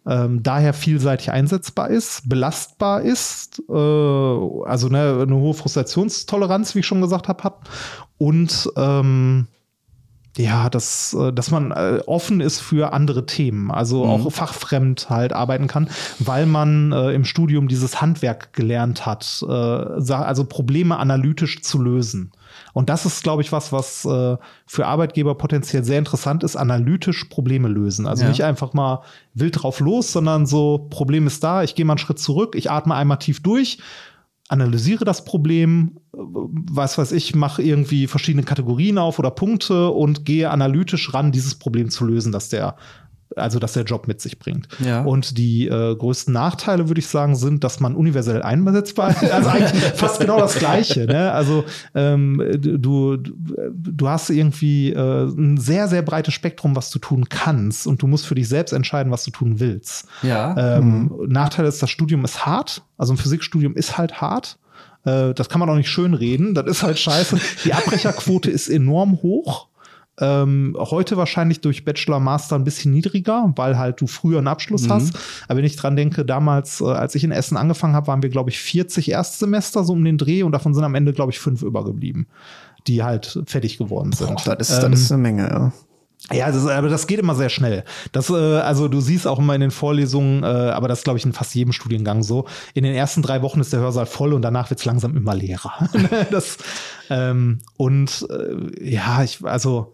[0.08, 6.88] ähm, daher vielseitig einsetzbar ist, belastbar ist, äh, also ne, eine hohe Frustrationstoleranz, wie ich
[6.88, 7.70] schon gesagt habe, hat
[8.18, 9.48] und ähm,
[10.38, 15.34] ja, dass, äh, dass man äh, offen ist für andere Themen, also auch fachfremd halt
[15.34, 15.90] arbeiten kann,
[16.20, 22.32] weil man äh, im Studium dieses Handwerk gelernt hat, äh, also Probleme analytisch zu lösen.
[22.74, 27.26] Und das ist, glaube ich, was, was äh, für Arbeitgeber potenziell sehr interessant ist, analytisch
[27.26, 28.08] Probleme lösen.
[28.08, 28.30] Also Ja.
[28.30, 29.02] nicht einfach mal
[29.34, 32.72] wild drauf los, sondern so, Problem ist da, ich gehe mal einen Schritt zurück, ich
[32.72, 33.80] atme einmal tief durch,
[34.48, 40.26] analysiere das Problem, äh, was weiß ich, mache irgendwie verschiedene Kategorien auf oder Punkte und
[40.26, 42.76] gehe analytisch ran, dieses Problem zu lösen, das der
[43.36, 44.68] also dass der Job mit sich bringt.
[44.80, 45.02] Ja.
[45.02, 49.32] Und die äh, größten Nachteile, würde ich sagen, sind, dass man universell einsetzbar ist.
[49.32, 51.06] Also eigentlich fast genau das Gleiche.
[51.06, 51.32] Ne?
[51.32, 51.64] Also
[51.96, 57.88] ähm, du, du, hast irgendwie äh, ein sehr, sehr breites Spektrum, was du tun kannst.
[57.88, 60.08] Und du musst für dich selbst entscheiden, was du tun willst.
[60.22, 60.78] Ja.
[60.78, 62.84] Ähm, Nachteil ist, das Studium ist hart.
[62.98, 64.58] Also ein Physikstudium ist halt hart.
[65.06, 66.54] Äh, das kann man auch nicht schön reden.
[66.54, 67.40] Das ist halt scheiße.
[67.66, 69.68] Die Abbrecherquote ist enorm hoch.
[70.22, 74.84] Ähm, heute wahrscheinlich durch Bachelor, Master ein bisschen niedriger, weil halt du früher einen Abschluss
[74.84, 74.92] Mhm.
[74.92, 75.14] hast.
[75.48, 78.30] Aber wenn ich dran denke, damals, äh, als ich in Essen angefangen habe, waren wir,
[78.30, 81.40] glaube ich, 40 Erstsemester so um den Dreh und davon sind am Ende, glaube ich,
[81.40, 82.28] fünf übergeblieben,
[82.88, 84.46] die halt fertig geworden sind.
[84.46, 85.72] Das ist, Ähm, das ist eine Menge,
[86.30, 86.36] ja.
[86.36, 87.84] ja, das, aber das geht immer sehr schnell.
[88.12, 91.26] Das, äh, also du siehst auch immer in den Vorlesungen, äh, aber das glaube ich
[91.26, 92.46] in fast jedem Studiengang so.
[92.76, 95.90] In den ersten drei Wochen ist der Hörsaal voll und danach wird's langsam immer leerer.
[96.32, 96.58] das,
[97.10, 99.94] ähm, und äh, ja, ich, also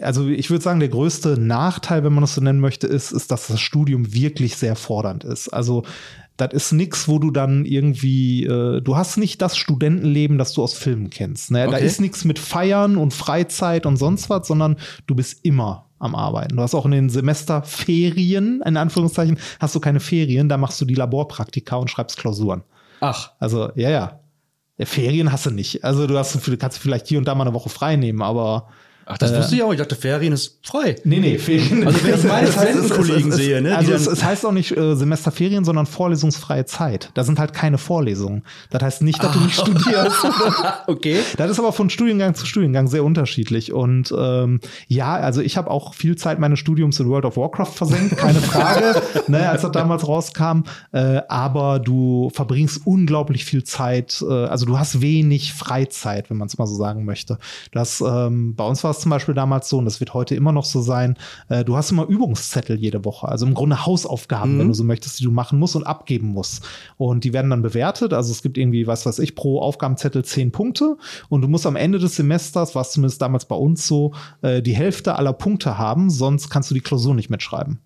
[0.00, 3.30] also ich würde sagen, der größte Nachteil, wenn man das so nennen möchte, ist, ist,
[3.30, 5.48] dass das Studium wirklich sehr fordernd ist.
[5.48, 5.84] Also
[6.36, 10.62] das ist nix, wo du dann irgendwie, äh, du hast nicht das Studentenleben, das du
[10.62, 11.50] aus Filmen kennst.
[11.50, 11.66] Ne?
[11.66, 11.86] Da Okay.
[11.86, 14.76] ist nichts mit Feiern und Freizeit und sonst was, sondern
[15.06, 16.56] du bist immer am Arbeiten.
[16.56, 20.84] Du hast auch in den Semesterferien, in Anführungszeichen, hast du keine Ferien, da machst du
[20.84, 22.62] die Laborpraktika und schreibst Klausuren.
[23.00, 23.32] Ach.
[23.38, 24.20] Also, ja, ja.
[24.80, 25.84] Ferien hast du nicht.
[25.84, 28.68] Also du hast, du kannst vielleicht hier und da mal eine Woche frei nehmen, aber
[29.06, 29.72] Ach, das wusste ich auch.
[29.72, 30.96] Ich dachte, Ferien ist frei.
[31.04, 31.86] Nee, nee, Ferien.
[31.86, 35.64] Also wenn ich meine Studentenkollegen sehe, ne, Also es, es heißt auch nicht äh, Semesterferien,
[35.64, 37.10] sondern vorlesungsfreie Zeit.
[37.14, 38.44] Da sind halt keine Vorlesungen.
[38.70, 40.26] Das heißt nicht, dass du nicht studierst.
[40.86, 41.20] Okay.
[41.36, 43.72] Das ist aber von Studiengang zu Studiengang sehr unterschiedlich.
[43.72, 47.72] Und ähm, ja, also ich habe auch viel Zeit meines Studiums in World of Warcraft
[47.72, 50.62] versenkt, keine Frage, ne, als das damals rauskam.
[50.92, 56.48] Äh, aber du verbringst unglaublich viel Zeit, äh, also du hast wenig Freizeit, wenn man
[56.48, 57.38] es mal so sagen möchte.
[57.72, 60.52] Das, ähm, bei uns war es zum Beispiel damals so, und das wird heute immer
[60.52, 61.16] noch so sein,
[61.48, 63.28] äh, du hast immer Übungszettel jede Woche.
[63.28, 66.64] Also im Grunde Hausaufgaben, wenn du so möchtest, die du machen musst und abgeben musst.
[66.96, 68.12] Und die werden dann bewertet.
[68.12, 70.96] Also es gibt irgendwie, was weiß ich, pro Aufgabenzettel zehn Punkte.
[71.28, 74.74] Und du musst am Ende des Semesters, was zumindest damals bei uns so, äh, die
[74.74, 77.80] Hälfte aller Punkte haben, sonst kannst du die Klausur nicht mitschreiben.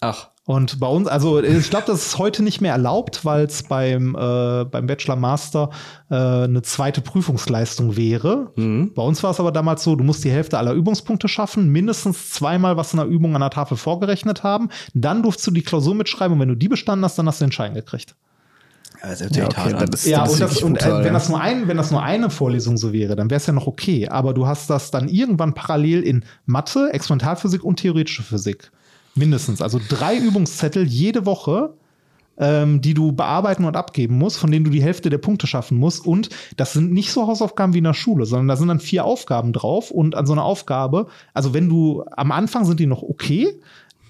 [0.00, 0.28] Ach.
[0.48, 4.14] Und bei uns, also ich glaube, das ist heute nicht mehr erlaubt, weil es beim,
[4.14, 5.70] äh, beim Bachelor Master
[6.08, 8.52] äh, eine zweite Prüfungsleistung wäre.
[8.54, 12.30] Bei uns war es aber damals so, du musst die Hälfte aller Übungspunkte schaffen, mindestens
[12.30, 14.68] zweimal was in der Übung an der Tafel vorgerechnet haben.
[14.94, 17.46] Dann durfst du die Klausur mitschreiben und wenn du die bestanden hast, dann hast du
[17.46, 18.14] den Schein gekriegt.
[19.02, 21.12] Also, das sich Ja, okay, das ist- Ja, und, das, und brutal, äh, wenn, ja.
[21.12, 23.66] das nur ein, wenn das nur eine Vorlesung so wäre, dann wäre es ja noch
[23.66, 24.08] okay.
[24.08, 28.70] Aber du hast das dann irgendwann parallel in Mathe, Experimentalphysik und theoretische Physik.
[29.16, 29.62] Mindestens.
[29.62, 31.74] Also drei Übungszettel jede Woche,
[32.38, 35.78] ähm, die du bearbeiten und abgeben musst, von denen du die Hälfte der Punkte schaffen
[35.78, 36.06] musst.
[36.06, 39.04] Und das sind nicht so Hausaufgaben wie in der Schule, sondern da sind dann vier
[39.04, 39.90] Aufgaben drauf.
[39.90, 43.58] Und an so einer Aufgabe, also wenn du am Anfang sind die noch okay,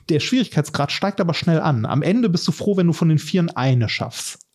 [0.09, 1.85] der Schwierigkeitsgrad steigt aber schnell an.
[1.85, 4.46] Am Ende bist du froh, wenn du von den Vieren eine schaffst.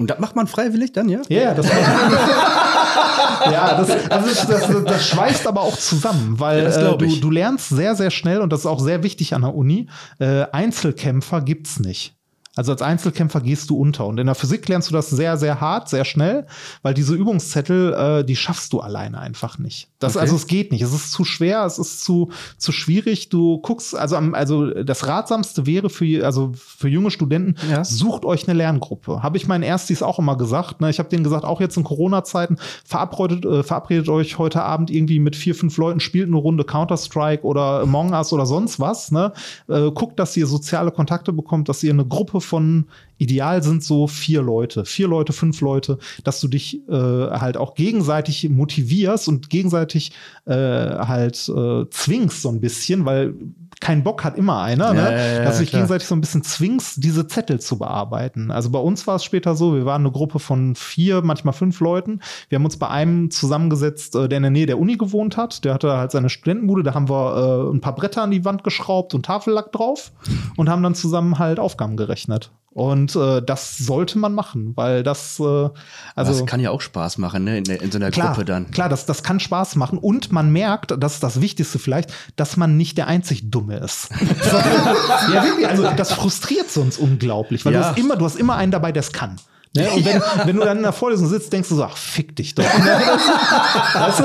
[0.00, 1.20] Und das macht man freiwillig dann, ja?
[1.28, 1.66] Ja, ja, das
[3.52, 7.30] Ja, das, also das, das, das schweißt aber auch zusammen, weil Ja, äh, du, du
[7.30, 9.88] lernst sehr, sehr schnell, und das ist auch sehr wichtig an der Uni,
[10.18, 12.14] äh, Einzelkämpfer gibt's nicht.
[12.56, 14.06] Also als Einzelkämpfer gehst du unter.
[14.06, 16.46] Und in der Physik lernst du das sehr, sehr hart, sehr schnell,
[16.82, 19.88] weil diese Übungszettel, äh, die schaffst du alleine einfach nicht.
[20.00, 20.22] Das, Okay.
[20.22, 20.82] Also es geht nicht.
[20.82, 23.28] Es ist zu schwer, es ist zu, zu schwierig.
[23.28, 27.84] Du guckst, also, am- also das Ratsamste wäre für, also für junge Studenten, Ja.
[27.84, 29.22] sucht euch eine Lerngruppe.
[29.22, 30.80] Habe ich meinen Erstis auch immer gesagt.
[30.80, 30.90] Ne?
[30.90, 35.20] Ich habe denen gesagt, auch jetzt in Corona-Zeiten, verabredet, äh, verabredet euch heute Abend irgendwie
[35.20, 39.12] mit vier, fünf Leuten, spielt eine Runde Counter-Strike oder Among Us oder sonst was.
[39.12, 39.32] Ne?
[39.68, 42.88] Äh, guckt, dass ihr soziale Kontakte bekommt, dass ihr eine Gruppe von
[43.20, 47.74] ideal sind so vier Leute, vier Leute, fünf Leute, dass du dich äh, halt auch
[47.74, 50.12] gegenseitig motivierst und gegenseitig
[50.46, 53.34] äh, halt äh, zwingst so ein bisschen, weil
[53.80, 55.02] kein Bock hat immer einer, ne?
[55.02, 55.80] Ja, ja, ja, dass du dich klar.
[55.80, 58.50] gegenseitig so ein bisschen zwingst, diese Zettel zu bearbeiten.
[58.50, 61.80] Also bei uns war es später so, wir waren eine Gruppe von vier, manchmal fünf
[61.80, 62.20] Leuten.
[62.50, 65.64] Wir haben uns bei einem zusammengesetzt, äh, der in der Nähe der Uni gewohnt hat.
[65.64, 68.64] Der hatte halt seine Studentenbude, da haben wir äh, ein paar Bretter an die Wand
[68.64, 70.12] geschraubt und Tafellack drauf
[70.56, 72.50] und haben dann zusammen halt Aufgaben gerechnet.
[72.72, 75.68] Und äh, das sollte man machen, weil das, äh,
[76.14, 77.58] Also, das kann ja auch Spaß machen, ne?
[77.58, 78.70] In, in so einer klar, Gruppe dann.
[78.70, 82.56] Klar, das, das kann Spaß machen und man merkt, das ist das Wichtigste vielleicht, dass
[82.56, 84.08] man nicht der einzig Dumme ist.
[85.32, 87.80] ja, wirklich, also das frustriert sonst unglaublich, weil Ja.
[87.80, 89.36] du hast immer, du hast immer einen dabei, der es kann.
[89.72, 89.88] Ne?
[89.90, 92.56] Und wenn, wenn du dann in der Vorlesung sitzt, denkst du so, ach, fick dich
[92.56, 92.64] doch.
[92.64, 94.24] weißt du?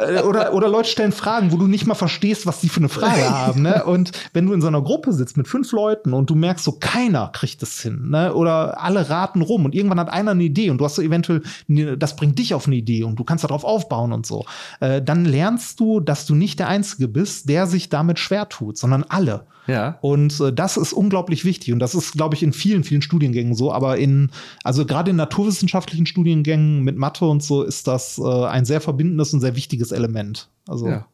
[0.00, 2.88] Äh, Oder, oder Leute stellen Fragen, wo du nicht mal verstehst, was die für eine
[2.88, 3.62] Frage haben.
[3.62, 3.84] Ne?
[3.84, 6.72] Und wenn du in so einer Gruppe sitzt mit fünf Leuten und du merkst so,
[6.72, 8.32] keiner kriegt es hin, ne?
[8.34, 11.42] oder alle raten rum und irgendwann hat einer eine Idee und du hast so eventuell,
[11.66, 14.44] ne- das bringt dich auf eine Idee und du kannst darauf aufbauen und so,
[14.80, 18.78] äh, dann lernst du, dass du nicht der Einzige bist, der sich damit schwer tut,
[18.78, 19.46] sondern alle.
[19.66, 19.98] Ja.
[20.00, 21.72] Und äh, das ist unglaublich wichtig.
[21.72, 23.72] Und das ist, glaube ich, in vielen, vielen Studiengängen so.
[23.72, 24.30] Aber in,
[24.64, 29.32] also gerade in naturwissenschaftlichen Studiengängen mit Mathe und so ist das äh, ein sehr verbindendes
[29.32, 30.48] und sehr wichtiges Element.
[30.66, 31.06] Also Ja.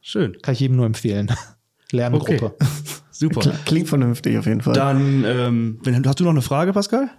[0.00, 0.36] Schön.
[0.42, 1.30] kann ich jedem nur empfehlen.
[1.92, 2.54] Lerngruppe.
[2.56, 2.66] Okay.
[3.10, 3.52] Super.
[3.64, 4.74] Klingt vernünftig auf jeden Fall.
[4.74, 7.10] Dann, ähm, wenn, hast du noch eine Frage, Pascal?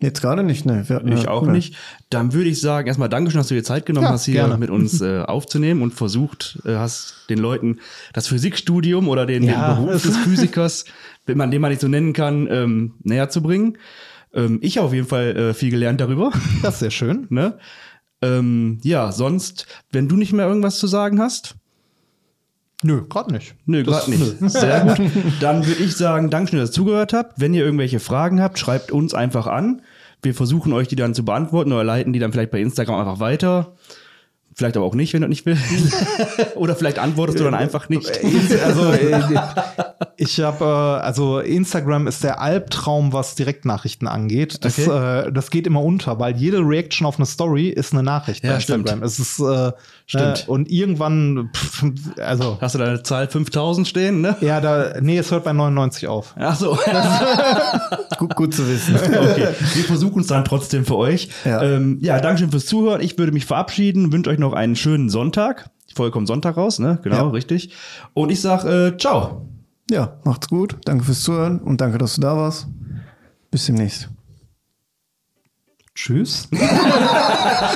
[0.00, 0.84] Jetzt gerade nicht, ne?
[0.88, 1.52] Wir Ich auch ja.
[1.52, 1.76] nicht.
[2.10, 4.58] Dann würde ich sagen, erstmal Dankeschön, dass du dir Zeit genommen Ja, hast, hier gerne.
[4.58, 7.78] mit uns äh, aufzunehmen und versucht äh, hast, den Leuten
[8.12, 10.84] das Physikstudium oder den, Ja, den Beruf es- des Physikers,
[11.26, 13.78] wenn man den mal nicht so nennen kann, ähm, näher zu bringen.
[14.34, 16.32] Ähm, ich habe auf jeden Fall äh, viel gelernt darüber.
[16.62, 17.26] Das ist sehr schön.
[17.30, 17.58] ne?
[18.20, 21.54] ähm, ja, sonst, wenn du nicht mehr irgendwas zu sagen hast,
[22.84, 23.54] Nö, gerade nicht.
[23.64, 24.50] Nö, gerade nicht.
[24.50, 25.10] Sehr gut.
[25.40, 27.40] Dann würde ich sagen, Dankeschön, dass ihr zugehört habt.
[27.40, 29.80] Wenn ihr irgendwelche Fragen habt, schreibt uns einfach an.
[30.20, 33.20] Wir versuchen euch die dann zu beantworten oder leiten die dann vielleicht bei Instagram einfach
[33.20, 33.72] weiter.
[34.54, 35.64] Vielleicht aber auch nicht, wenn du nicht willst.
[36.56, 38.20] oder vielleicht antwortest du dann einfach nicht.
[38.62, 39.22] Also äh,
[40.16, 44.64] ich habe, äh, also Instagram ist der Albtraum, was Direktnachrichten angeht.
[44.64, 45.26] Das, Okay.
[45.28, 48.54] äh, das geht immer unter, weil jede Reaction auf eine Story ist eine Nachricht Ja,
[48.54, 48.80] bei stimmt.
[48.88, 49.02] Instagram.
[49.04, 49.72] Es ist äh,
[50.06, 50.44] Stimmt.
[50.46, 51.84] Äh, und irgendwann, pff,
[52.20, 54.36] also Hast du da eine Zahl 5000 stehen, ne?
[54.40, 56.34] ja, da, nee, es hört bei 99 auf.
[56.38, 56.76] Ach so.
[58.18, 58.94] Gut, gut zu wissen.
[58.96, 61.28] Okay, wir versuchen es dann trotzdem für euch.
[61.44, 61.62] Ja.
[61.62, 63.00] Ähm, ja Dankeschön fürs Zuhören.
[63.00, 65.70] Ich würde mich verabschieden, wünsche euch noch einen schönen Sonntag.
[65.96, 66.98] Kommt Sonntag raus, ne?
[67.02, 67.28] Genau, Ja.
[67.28, 67.70] richtig.
[68.14, 69.46] Und ich sag äh, ciao.
[69.90, 70.78] Ja, macht's gut.
[70.84, 72.66] Danke fürs Zuhören und danke, dass du da warst.
[73.50, 74.08] Bis demnächst.
[75.94, 76.48] Tschüss.